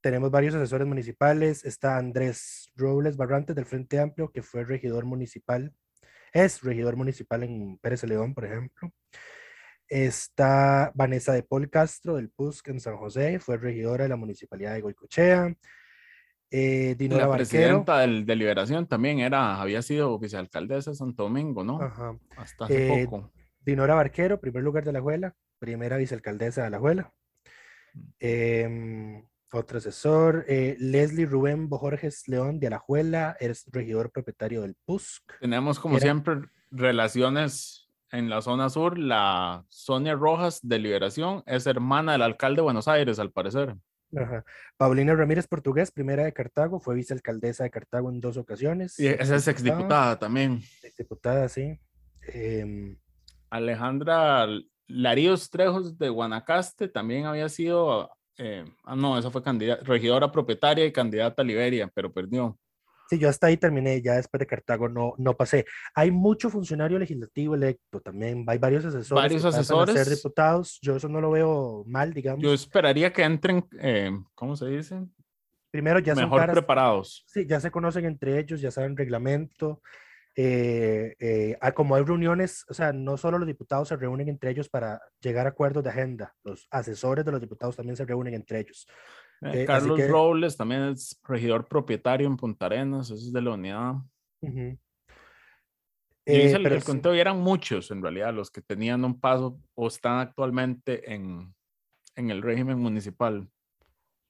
[0.00, 1.64] tenemos varios asesores municipales.
[1.64, 5.72] Está Andrés Robles Barrantes del Frente Amplio, que fue regidor municipal,
[6.32, 8.90] es regidor municipal en Pérez León, por ejemplo.
[9.88, 14.74] Está Vanessa de Paul Castro del PUSC en San José, fue regidora de la municipalidad
[14.74, 15.52] de Goicochea.
[16.52, 17.48] Eh, Dinora La Barquero.
[17.50, 21.80] presidenta del- de Liberación también era, había sido vicealcaldesa de Santo Domingo, ¿no?
[21.82, 22.16] Ajá.
[22.36, 23.32] Hasta hace Eh, poco.
[23.60, 27.12] Dinora Barquero, primer lugar de la Juela, primera vicealcaldesa de la Juela.
[28.20, 29.22] Mm.
[29.52, 35.22] Otro asesor, eh, Leslie Rubén Bojorges León de Alajuela, es regidor propietario del PUSC.
[35.40, 36.36] Tenemos como era- siempre
[36.70, 38.96] relaciones en la zona sur.
[38.98, 43.74] La Sonia Rojas de Liberación es hermana del alcalde de Buenos Aires, al parecer.
[44.16, 44.44] Ajá.
[44.76, 48.98] Paulina Ramírez Portugués, primera de Cartago, fue vicealcaldesa de Cartago en dos ocasiones.
[49.00, 50.62] Y esa es exdiputada también.
[50.82, 51.78] Exdiputada, sí.
[52.22, 52.96] Em,
[53.50, 54.46] Alejandra
[54.86, 60.84] Laríos Trejos de Guanacaste también había sido, eh, ah, no, esa fue candidata, regidora propietaria
[60.86, 62.58] y candidata a Liberia, pero perdió.
[63.08, 65.66] Sí, yo hasta ahí terminé, ya después de Cartago no, no pasé.
[65.96, 69.22] Hay mucho funcionario legislativo electo también, hay varios asesores.
[69.22, 70.16] Varios que pasan a ser asesores.
[70.16, 72.40] diputados, yo eso no lo veo mal, digamos.
[72.40, 75.04] Yo esperaría que entren, eh, ¿cómo se dice?
[75.72, 77.24] Primero ya son Mejor caras, preparados.
[77.26, 79.82] sí, ya se conocen entre ellos, ya saben reglamento.
[80.42, 84.50] Eh, eh, ah, como hay reuniones, o sea, no solo los diputados se reúnen entre
[84.50, 88.32] ellos para llegar a acuerdos de agenda, los asesores de los diputados también se reúnen
[88.34, 88.86] entre ellos.
[89.42, 93.42] Eh, Eh, Carlos que- Robles también es regidor propietario en Punta Arenas, ese es de
[93.42, 93.94] la unidad.
[94.40, 94.78] Ujú.
[96.26, 99.58] Yo hice el, el conteo y eran muchos en realidad los que tenían un paso
[99.74, 101.54] o están actualmente en,
[102.14, 103.50] en el régimen municipal.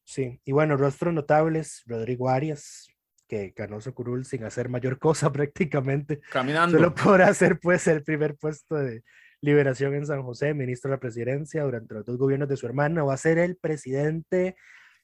[0.05, 2.89] Sí, y bueno, rostros notables, Rodrigo Arias,
[3.31, 6.21] que ganó su curul sin hacer mayor cosa prácticamente.
[6.31, 6.77] Caminando.
[6.77, 9.03] Solo por hacer pues el primer puesto de
[9.41, 13.07] liberación en San José, ministro de la presidencia durante los dos gobiernos de su hermano,
[13.07, 14.57] va a ser el presidente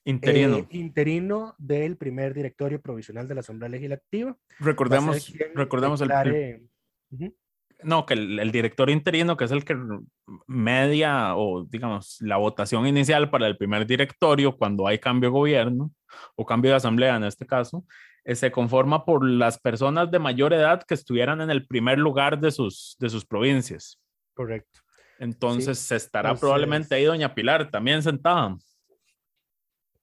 [0.03, 0.57] Interino.
[0.57, 4.37] eh, interino del primer directorio provisional de la Asamblea Legislativa.
[4.59, 6.61] Recordemos recordemos el, el- declare-
[7.11, 7.35] Ujú.
[7.83, 9.75] no, que el, el director interino, que es el que
[10.47, 15.91] media o digamos la votación inicial para el primer directorio cuando hay cambio de gobierno
[16.35, 17.83] o cambio de asamblea en este caso, eh,
[18.35, 22.51] se conforma por las personas de mayor edad que estuvieran en el primer lugar de
[22.51, 23.99] sus, de sus provincias.
[24.33, 24.81] Correcto.
[25.19, 28.57] Entonces se estará entonces- probablemente ahí doña Pilar también sentada.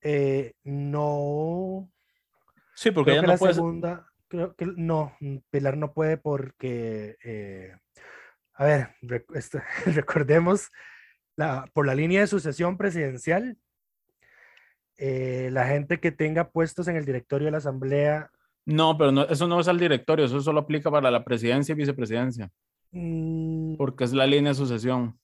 [0.00, 1.90] Eh, no,
[2.74, 3.54] Sí, porque creo ella que no la puede...
[3.54, 5.16] segunda, creo que no,
[5.50, 7.76] Pilar no puede porque, eh,
[8.54, 10.70] a ver, rec- este, recordemos,
[11.36, 13.56] la, por la línea de sucesión presidencial,
[14.96, 18.30] eh, la gente que tenga puestos en el directorio de la Asamblea,
[18.66, 21.76] No, pero no, eso no es al directorio, eso solo aplica para la presidencia y
[21.76, 22.50] vicepresidencia,
[22.92, 25.18] mm, porque es la línea de sucesión.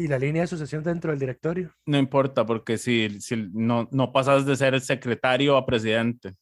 [0.00, 1.74] y la línea de sucesión dentro del directorio.
[1.86, 6.34] No importa, porque si, si no, no pasas de ser secretario a presidente.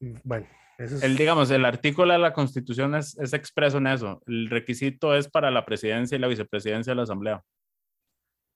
[0.00, 0.46] Mm, Bueno,
[0.78, 4.22] eso es, El, digamos, el artículo de la Constitución es, es expreso en eso.
[4.26, 7.42] El requisito es para la presidencia y la vicepresidencia de la Asamblea.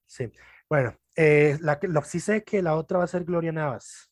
[0.06, 0.30] sí.
[0.70, 4.10] Bueno, eh, la, lo, sí sé que la otra va a ser Gloria Navas.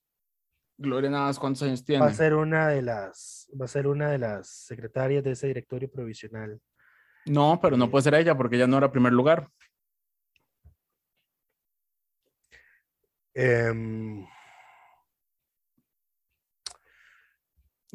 [0.78, 2.06] Gloria Navas, ¿cuántos años Va tiene?
[2.06, 5.90] a ser una de las, va a ser una de las secretarias de ese directorio
[5.90, 6.60] provisional.
[7.26, 9.48] No, pero no Eh, puede ser ella porque ella no era primer lugar.
[13.34, 14.26] Em,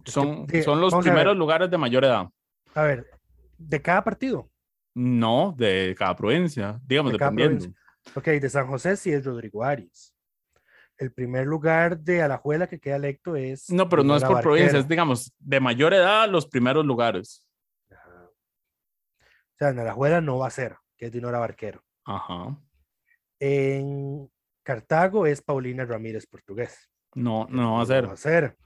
[0.06, 2.28] Son, de- son los primeros lugares de mayor edad.
[2.74, 3.10] a ver,
[3.58, 4.50] de cada partido.
[4.96, 7.60] No, de cada provincia, digamos, De dependiendo.
[7.66, 7.82] provincia.
[8.16, 10.14] Ok, de San José sí es Rodrigo Arias.
[10.98, 13.70] El primer lugar de Alajuela que queda electo es.
[13.70, 14.82] No, pero no es por provincia, Barquero.
[14.82, 17.48] es, digamos, de mayor edad, los primeros lugares.
[17.92, 18.24] Ajá.
[18.26, 21.84] O sea, en Alajuela no va a ser, que es Dinora Barquero.
[22.06, 22.58] Ajá.
[23.40, 24.32] En
[24.64, 26.90] Cartago es Paulina Ramírez Portugués.
[27.14, 28.06] No, no va a ser.
[28.06, 28.58] va a hacer.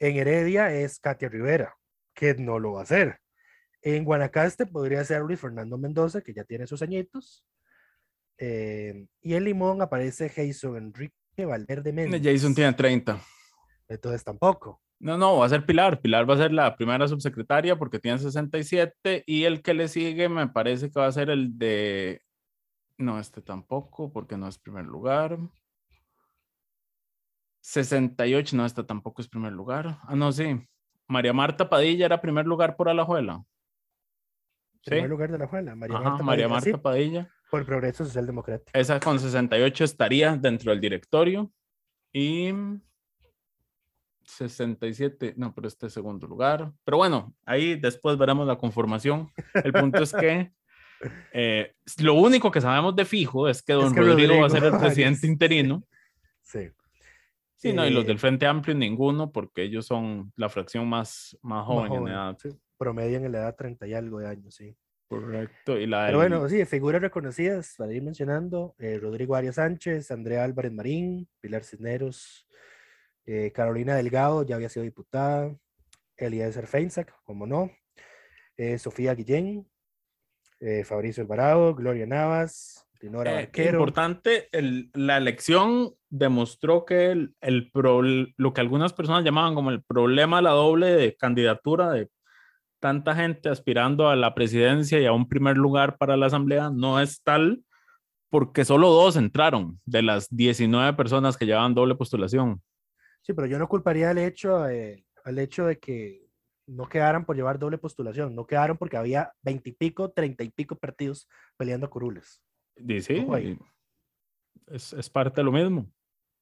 [0.00, 1.76] En Heredia es Katia Rivera,
[2.14, 3.20] que no lo va a hacer.
[3.82, 7.44] En Guanacaste podría ser Luis Fernando Mendoza, que ya tiene sus añitos.
[8.38, 11.12] Eh, y en Limón aparece Jason Enrique
[11.44, 12.22] Valverde Méndez.
[12.22, 13.20] Jason tiene 30.
[13.88, 14.80] Entonces tampoco.
[15.00, 16.00] No, no, va a ser Pilar.
[16.00, 20.28] Pilar va a ser la primera subsecretaria porque tiene 67 y el que le sigue
[20.28, 22.22] me parece que va a ser el de...
[22.96, 25.38] No, este tampoco porque no es primer lugar.
[27.60, 29.98] 68, no, esta tampoco es primer lugar.
[30.02, 30.66] Ah, no, sí.
[31.06, 33.44] María Marta Padilla era primer lugar por Alajuela.
[34.82, 34.90] Sí.
[34.90, 37.34] Primer lugar de la Juela, María Ajá, Marta María Padilla, sí, Marta Padilla.
[37.50, 38.70] Por Progreso Social Democrático.
[38.72, 41.50] Esa con 68 estaría dentro del directorio.
[42.12, 42.50] Y
[44.24, 46.72] 67, no, pero este es segundo lugar.
[46.84, 49.30] Pero bueno, ahí después veremos la conformación.
[49.54, 50.52] El punto es que
[51.32, 54.64] eh, lo único que sabemos de fijo es que don que Rodrigo, va a ser
[54.64, 55.24] el Rodrigo presidente Arias.
[55.24, 55.84] interino.
[56.42, 56.70] Sí.
[57.56, 61.36] Sí, no, y los Eh, del Frente Amplio ninguno, porque ellos son la fracción más,
[61.42, 62.38] más más joven en joven, edad.
[62.40, 64.76] sí, Promedian en la edad 30 y algo de años, sí.
[65.08, 65.78] Correcto.
[65.78, 70.10] Y la Pero del- bueno, sí, figuras reconocidas, para ir mencionando, eh, Rodrigo Arias Sánchez,
[70.10, 72.46] Andrea Álvarez Marín, Pilar Cisneros,
[73.24, 75.54] eh, Carolina Delgado, ya había sido diputada,
[76.16, 77.70] Eliezer Feinsack, como no,
[78.56, 79.66] eh, Sofía Guillén,
[80.60, 87.34] eh, Fabricio Alvarado, Gloria Navas, Dinora Eh, Barquero, importante, el- la elección demostró que el,
[87.40, 91.92] el pro- lo que algunas personas llamaban como el problema de la doble de candidatura
[91.92, 92.08] de
[92.80, 97.00] tanta gente aspirando a la presidencia y a un primer lugar para la asamblea no
[97.00, 97.62] es tal
[98.30, 102.62] porque solo dos entraron de las 19 personas que llevaban doble postulación.
[103.22, 106.26] Sí, pero yo no culparía al hecho, eh, al hecho de que
[106.66, 111.26] no quedaran por llevar doble postulación, no quedaron porque había veintipico, treinta y pico partidos
[111.56, 112.42] peleando curules.
[112.76, 113.58] Dice, Ojo ahí.
[114.66, 115.90] es, es parte de lo mismo.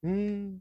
[0.02, 0.56] Mm,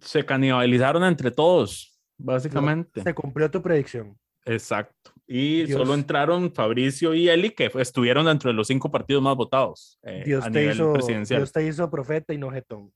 [0.00, 3.02] Se canibalizaron entre todos, básicamente.
[3.02, 4.18] se cumplió tu predicción.
[4.46, 5.12] Exacto.
[5.26, 5.78] Y Dios.
[5.78, 10.22] solo entraron Fabricio y Eli, que estuvieron dentro de los cinco partidos más votados eh,
[10.26, 11.40] Dios, a te nivel hizo, presidencial.
[11.40, 12.92] Dios te hizo profeta y no jetón.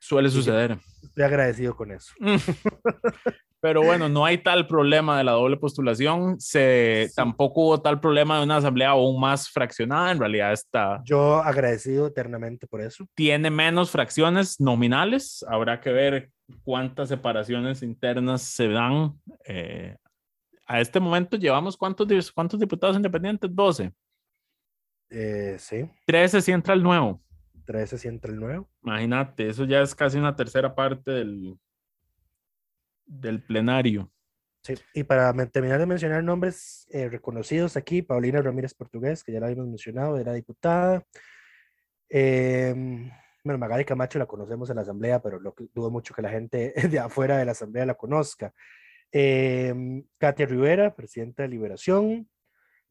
[0.00, 0.78] Suele y- suceder.
[1.02, 2.12] Estoy agradecido con eso.
[3.62, 6.40] Pero bueno, no hay tal problema de la doble postulación.
[6.40, 7.14] Se, Sí.
[7.14, 10.10] Tampoco hubo tal problema de una asamblea aún más fraccionada.
[10.12, 13.06] En realidad, está, Yo agradecido eternamente por eso.
[13.14, 15.44] tiene menos fracciones nominales.
[15.46, 16.30] Habrá que ver
[16.64, 19.12] cuántas separaciones internas se dan.
[19.44, 19.96] eh,
[20.70, 23.50] a este momento llevamos cuántos, cuántos diputados independientes?
[23.52, 23.92] 12.
[25.10, 27.20] Eh, sí, 13 si entra el nuevo.
[27.56, 28.70] entre ese y entre el nuevo.
[28.82, 31.58] Imagínate, eso ya es casi una tercera parte del,
[33.04, 34.12] del plenario.
[34.62, 39.40] Sí, y para terminar de mencionar nombres eh, reconocidos aquí, Paulina Ramírez Portugués, que ya
[39.40, 41.02] la habíamos mencionado, era diputada.
[42.08, 43.10] Em,
[43.42, 46.30] bueno, Magali Camacho la conocemos en la Asamblea, pero lo que- dudo mucho que la
[46.30, 48.52] gente de afuera de la Asamblea la conozca.
[49.12, 52.28] Em, Katia Rivera, presidenta de Liberación.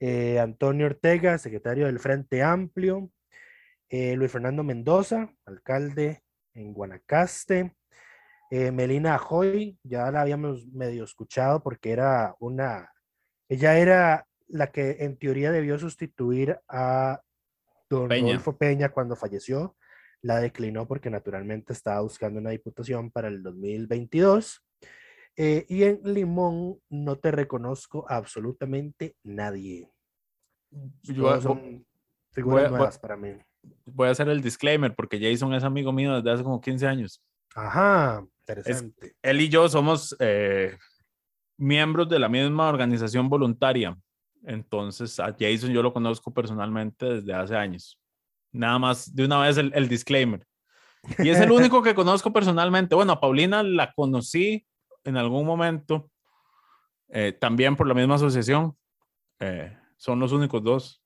[0.02, 3.12] eh, Antonio Ortega, secretario del Frente Amplio.
[3.90, 6.22] eh, Luis Fernando Mendoza, alcalde
[6.54, 7.76] en Guanacaste.
[8.52, 12.92] Eh, Melina Ajoy, ya la habíamos medio escuchado porque era una,
[13.48, 17.22] ella era la que en teoría debió sustituir a
[17.90, 18.22] don Peña.
[18.28, 19.76] Rodolfo Peña cuando falleció.
[20.22, 24.64] La declinó porque naturalmente estaba buscando una diputación para el 2022.
[25.42, 29.90] Eh, y en Limón no te reconozco absolutamente nadie.
[31.04, 31.86] Yo voy- son
[32.34, 33.30] figuras voy- nuevas para mí.
[33.86, 37.24] voy a hacer el disclaimer porque Jason es amigo mío desde hace como 15 años.
[37.56, 39.16] Ajá, interesante.
[39.22, 40.78] Él y yo somos eh,
[41.58, 43.98] miembros de la misma organización voluntaria.
[44.44, 47.98] Entonces, a Jason yo lo conozco personalmente desde hace años.
[48.52, 50.46] Nada más, de una vez el, el disclaimer.
[51.20, 52.94] Y es el único que conozco personalmente.
[52.96, 54.66] Bueno, a Paulina la conocí
[55.04, 56.12] en algún momento,
[57.10, 58.78] eh, también por la misma asociación.
[59.40, 61.04] Eh, son los únicos dos.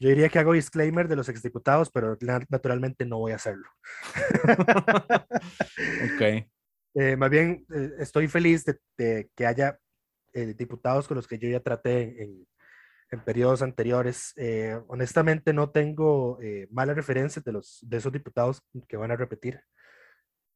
[0.00, 3.68] Yo diría que hago disclaimer de los exdiputados, pero na- naturalmente no voy a hacerlo.
[6.14, 6.46] Ok.
[6.96, 9.78] Eh, más bien, eh, estoy feliz de, de que haya
[10.32, 12.46] eh, diputados con los que yo ya traté en,
[13.10, 14.32] en periodos anteriores.
[14.36, 19.16] Eh, honestamente, no tengo eh, malas referencias de, los, de esos diputados que van a
[19.16, 19.60] repetir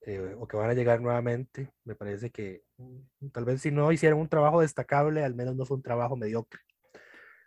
[0.02, 1.72] eh, o que van a llegar nuevamente.
[1.84, 5.66] Me parece que mm, tal vez si no hicieron un trabajo destacable, al menos no
[5.66, 6.60] fue un trabajo mediocre.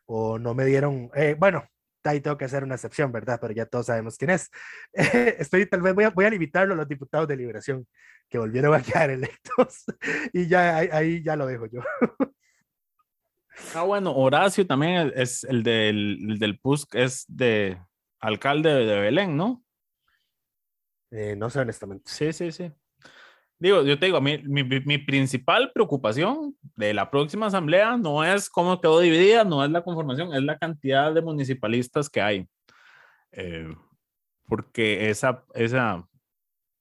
[0.05, 1.65] O no me dieron, eh, bueno,
[2.03, 3.39] ahí tengo que hacer una excepción, ¿verdad?
[3.41, 4.49] Pero ya todos sabemos quién es.
[5.39, 7.87] Estoy, tal vez voy a, voy a limitarlo a los diputados de liberación
[8.29, 9.85] que volvieron a quedar electos
[10.33, 11.81] y ya ahí, ahí ya lo dejo yo.
[13.75, 17.77] Ah, bueno, Horacio también es el del, el del PUSC, es de
[18.19, 19.61] alcalde de Belén, ¿no?
[21.11, 22.03] Eh, no sé honestamente.
[22.07, 22.71] Sí, sí, sí.
[23.59, 28.49] Digo, yo te digo, mi, mi- mi principal preocupación de la próxima asamblea no es
[28.49, 32.47] cómo quedó dividida, no es la conformación, es la cantidad de municipalistas que hay.
[33.33, 33.69] Eh,
[34.47, 36.03] porque esa, esa,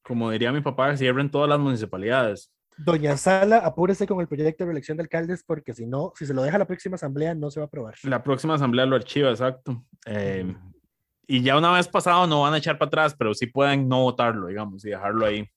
[0.03, 2.51] como diría mi papá, cierren todas las municipalidades.
[2.79, 6.33] Doña Sala, apúrese con el proyecto de reelección de alcaldes porque si no, si se
[6.33, 7.95] lo deja a la próxima asamblea no se va a aprobar.
[8.05, 9.85] La próxima asamblea lo archiva, exacto.
[10.07, 10.57] Eh,
[11.37, 14.03] y ya una vez pasado no van a echar para atrás, pero sí pueden no
[14.03, 15.49] votarlo, digamos, y dejarlo ahí.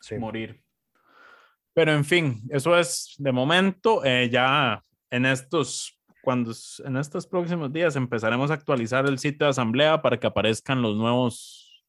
[0.00, 0.16] Sí.
[0.18, 0.62] morir.
[1.72, 4.04] Pero en fin, eso es de momento.
[4.04, 6.52] eh, ya en estos, cuando
[6.84, 10.96] en estos próximos días empezaremos a actualizar el sitio de asamblea para que aparezcan los
[10.96, 11.84] nuevos,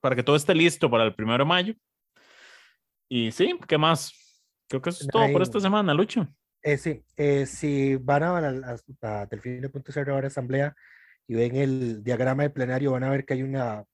[0.00, 1.74] para que todo esté listo para el primero de mayo.
[3.08, 4.12] Y sí, ¿qué más?
[4.68, 6.26] Creo que eso es todo por Ahí- esta semana, Lucho.
[6.62, 8.76] Eh, sí, eh, si van a, a,
[9.20, 10.74] a delfino.cr ahora asamblea
[11.28, 13.84] y ven el diagrama de plenario, van a ver que hay una,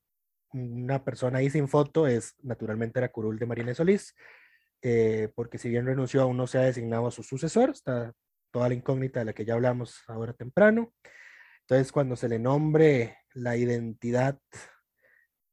[0.53, 4.15] una persona ahí sin foto, es naturalmente la curul de Marina Solís,
[4.83, 8.13] eh, porque si bien renunció, aún no se ha designado a su sucesor, está
[8.51, 10.93] toda la incógnita de la que ya hablamos ahora temprano.
[11.63, 14.39] Entonces, cuando se le nombre la identidad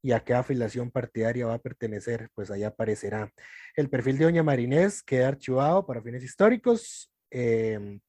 [0.02, 3.32] y a qué afiliación partidaria va a pertenecer, pues ahí aparecerá.
[3.76, 7.12] El perfil de Doña Marinés queda archivado para fines históricos.
[7.32, 8.00] em,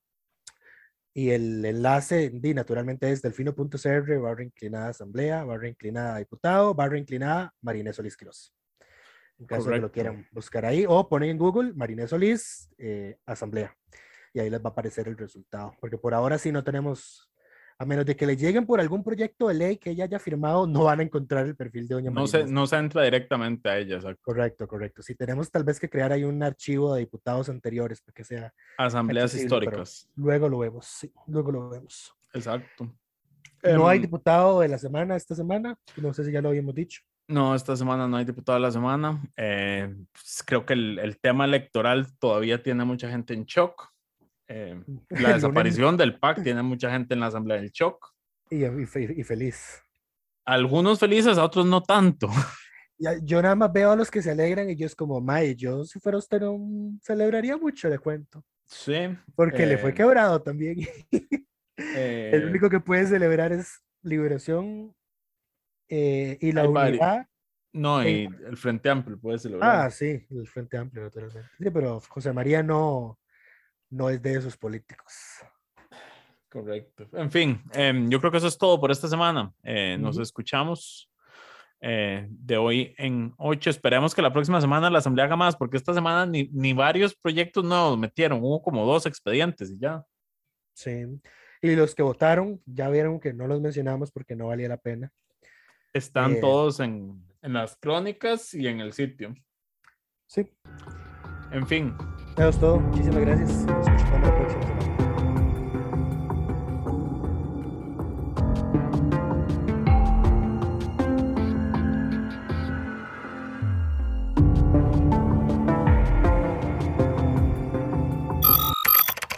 [1.13, 7.53] y el enlace, di, naturalmente, es delfino.cr, barra inclinada asamblea, barra inclinada diputado, barra inclinada
[7.61, 8.53] Marinés Solís Quiroz.
[9.37, 13.75] En caso que lo quieran buscar ahí, o ponen en Google Marinés Solís, eh, asamblea.
[14.33, 15.73] Y ahí les va a aparecer el resultado.
[15.81, 17.30] Porque por ahora sí no tenemos,
[17.81, 20.67] a menos de que le lleguen por algún proyecto de ley que ella haya firmado,
[20.67, 23.79] no van a encontrar el perfil de Doña No se, no se entra directamente a
[23.79, 24.21] ella, exacto.
[24.23, 25.01] Correcto, correcto.
[25.01, 28.53] Sí, tenemos tal vez que crear ahí un archivo de diputados anteriores para que sea.
[28.77, 30.07] Asambleas históricas.
[30.15, 32.13] Luego lo vemos, sí, luego lo vemos.
[32.33, 32.93] Exacto.
[33.63, 36.75] no hay Em, diputado de la semana esta semana, no sé si ya lo habíamos
[36.75, 37.01] dicho.
[37.29, 39.23] No, esta semana no hay diputado de la semana.
[39.35, 43.91] Eh, pues, creo que el, el tema electoral todavía tiene mucha gente en shock.
[44.51, 48.13] Eh, la desaparición del PAC tiene mucha gente en la asamblea del shock.
[48.49, 48.87] Y, y
[49.17, 49.81] y feliz.
[50.45, 52.27] Algunos felices, a otros no tanto.
[52.97, 55.55] Ya, yo nada más veo a los que se alegran y yo es como, May,
[55.55, 56.59] yo si fuera usted no
[57.01, 58.43] celebraría mucho, le cuento.
[58.67, 59.15] Sí.
[59.35, 60.77] Porque le fue Eh, quebrado también.
[61.77, 64.93] eh, El único que puede celebrar es liberación
[65.89, 67.27] eh, y la unidad.
[67.73, 69.85] No, y el Frente Amplio puede celebrar.
[69.85, 71.49] Ah, sí, el Frente Amplio, naturalmente.
[71.57, 73.20] Sí, pero José María no,
[73.91, 75.13] no es de esos políticos.
[76.49, 77.07] Correcto.
[77.13, 79.53] En fin, em, yo creo que eso es todo por esta semana.
[79.63, 81.09] Eh, Nos escuchamos
[81.79, 83.69] eh, de hoy en 8.
[83.69, 87.15] Esperemos que la próxima semana la Asamblea haga más, porque esta semana ni, ni varios
[87.15, 90.03] proyectos nuevos metieron, hubo como dos expedientes y ya.
[90.73, 91.05] Sí.
[91.61, 95.11] Y los que votaron ya vieron que no los mencionamos porque no valía la pena.
[95.93, 96.37] Están Eh.
[96.41, 99.33] todos en, en las crónicas y en el sitio.
[100.27, 100.51] Sí.
[101.51, 101.95] En fin,
[102.37, 102.79] Eso es todo.
[102.79, 103.49] Muchísimas gracias.
[103.65, 104.81] Nos escuchamos la próxima semana.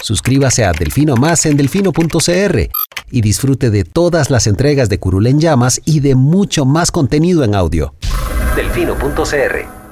[0.02, 2.70] Suscríbase a Delfino Más en delfino.cr
[3.10, 7.44] y disfrute de todas las entregas de Curul en Llamas y de mucho más contenido
[7.44, 7.94] en audio.
[8.56, 9.83] Delfino.cr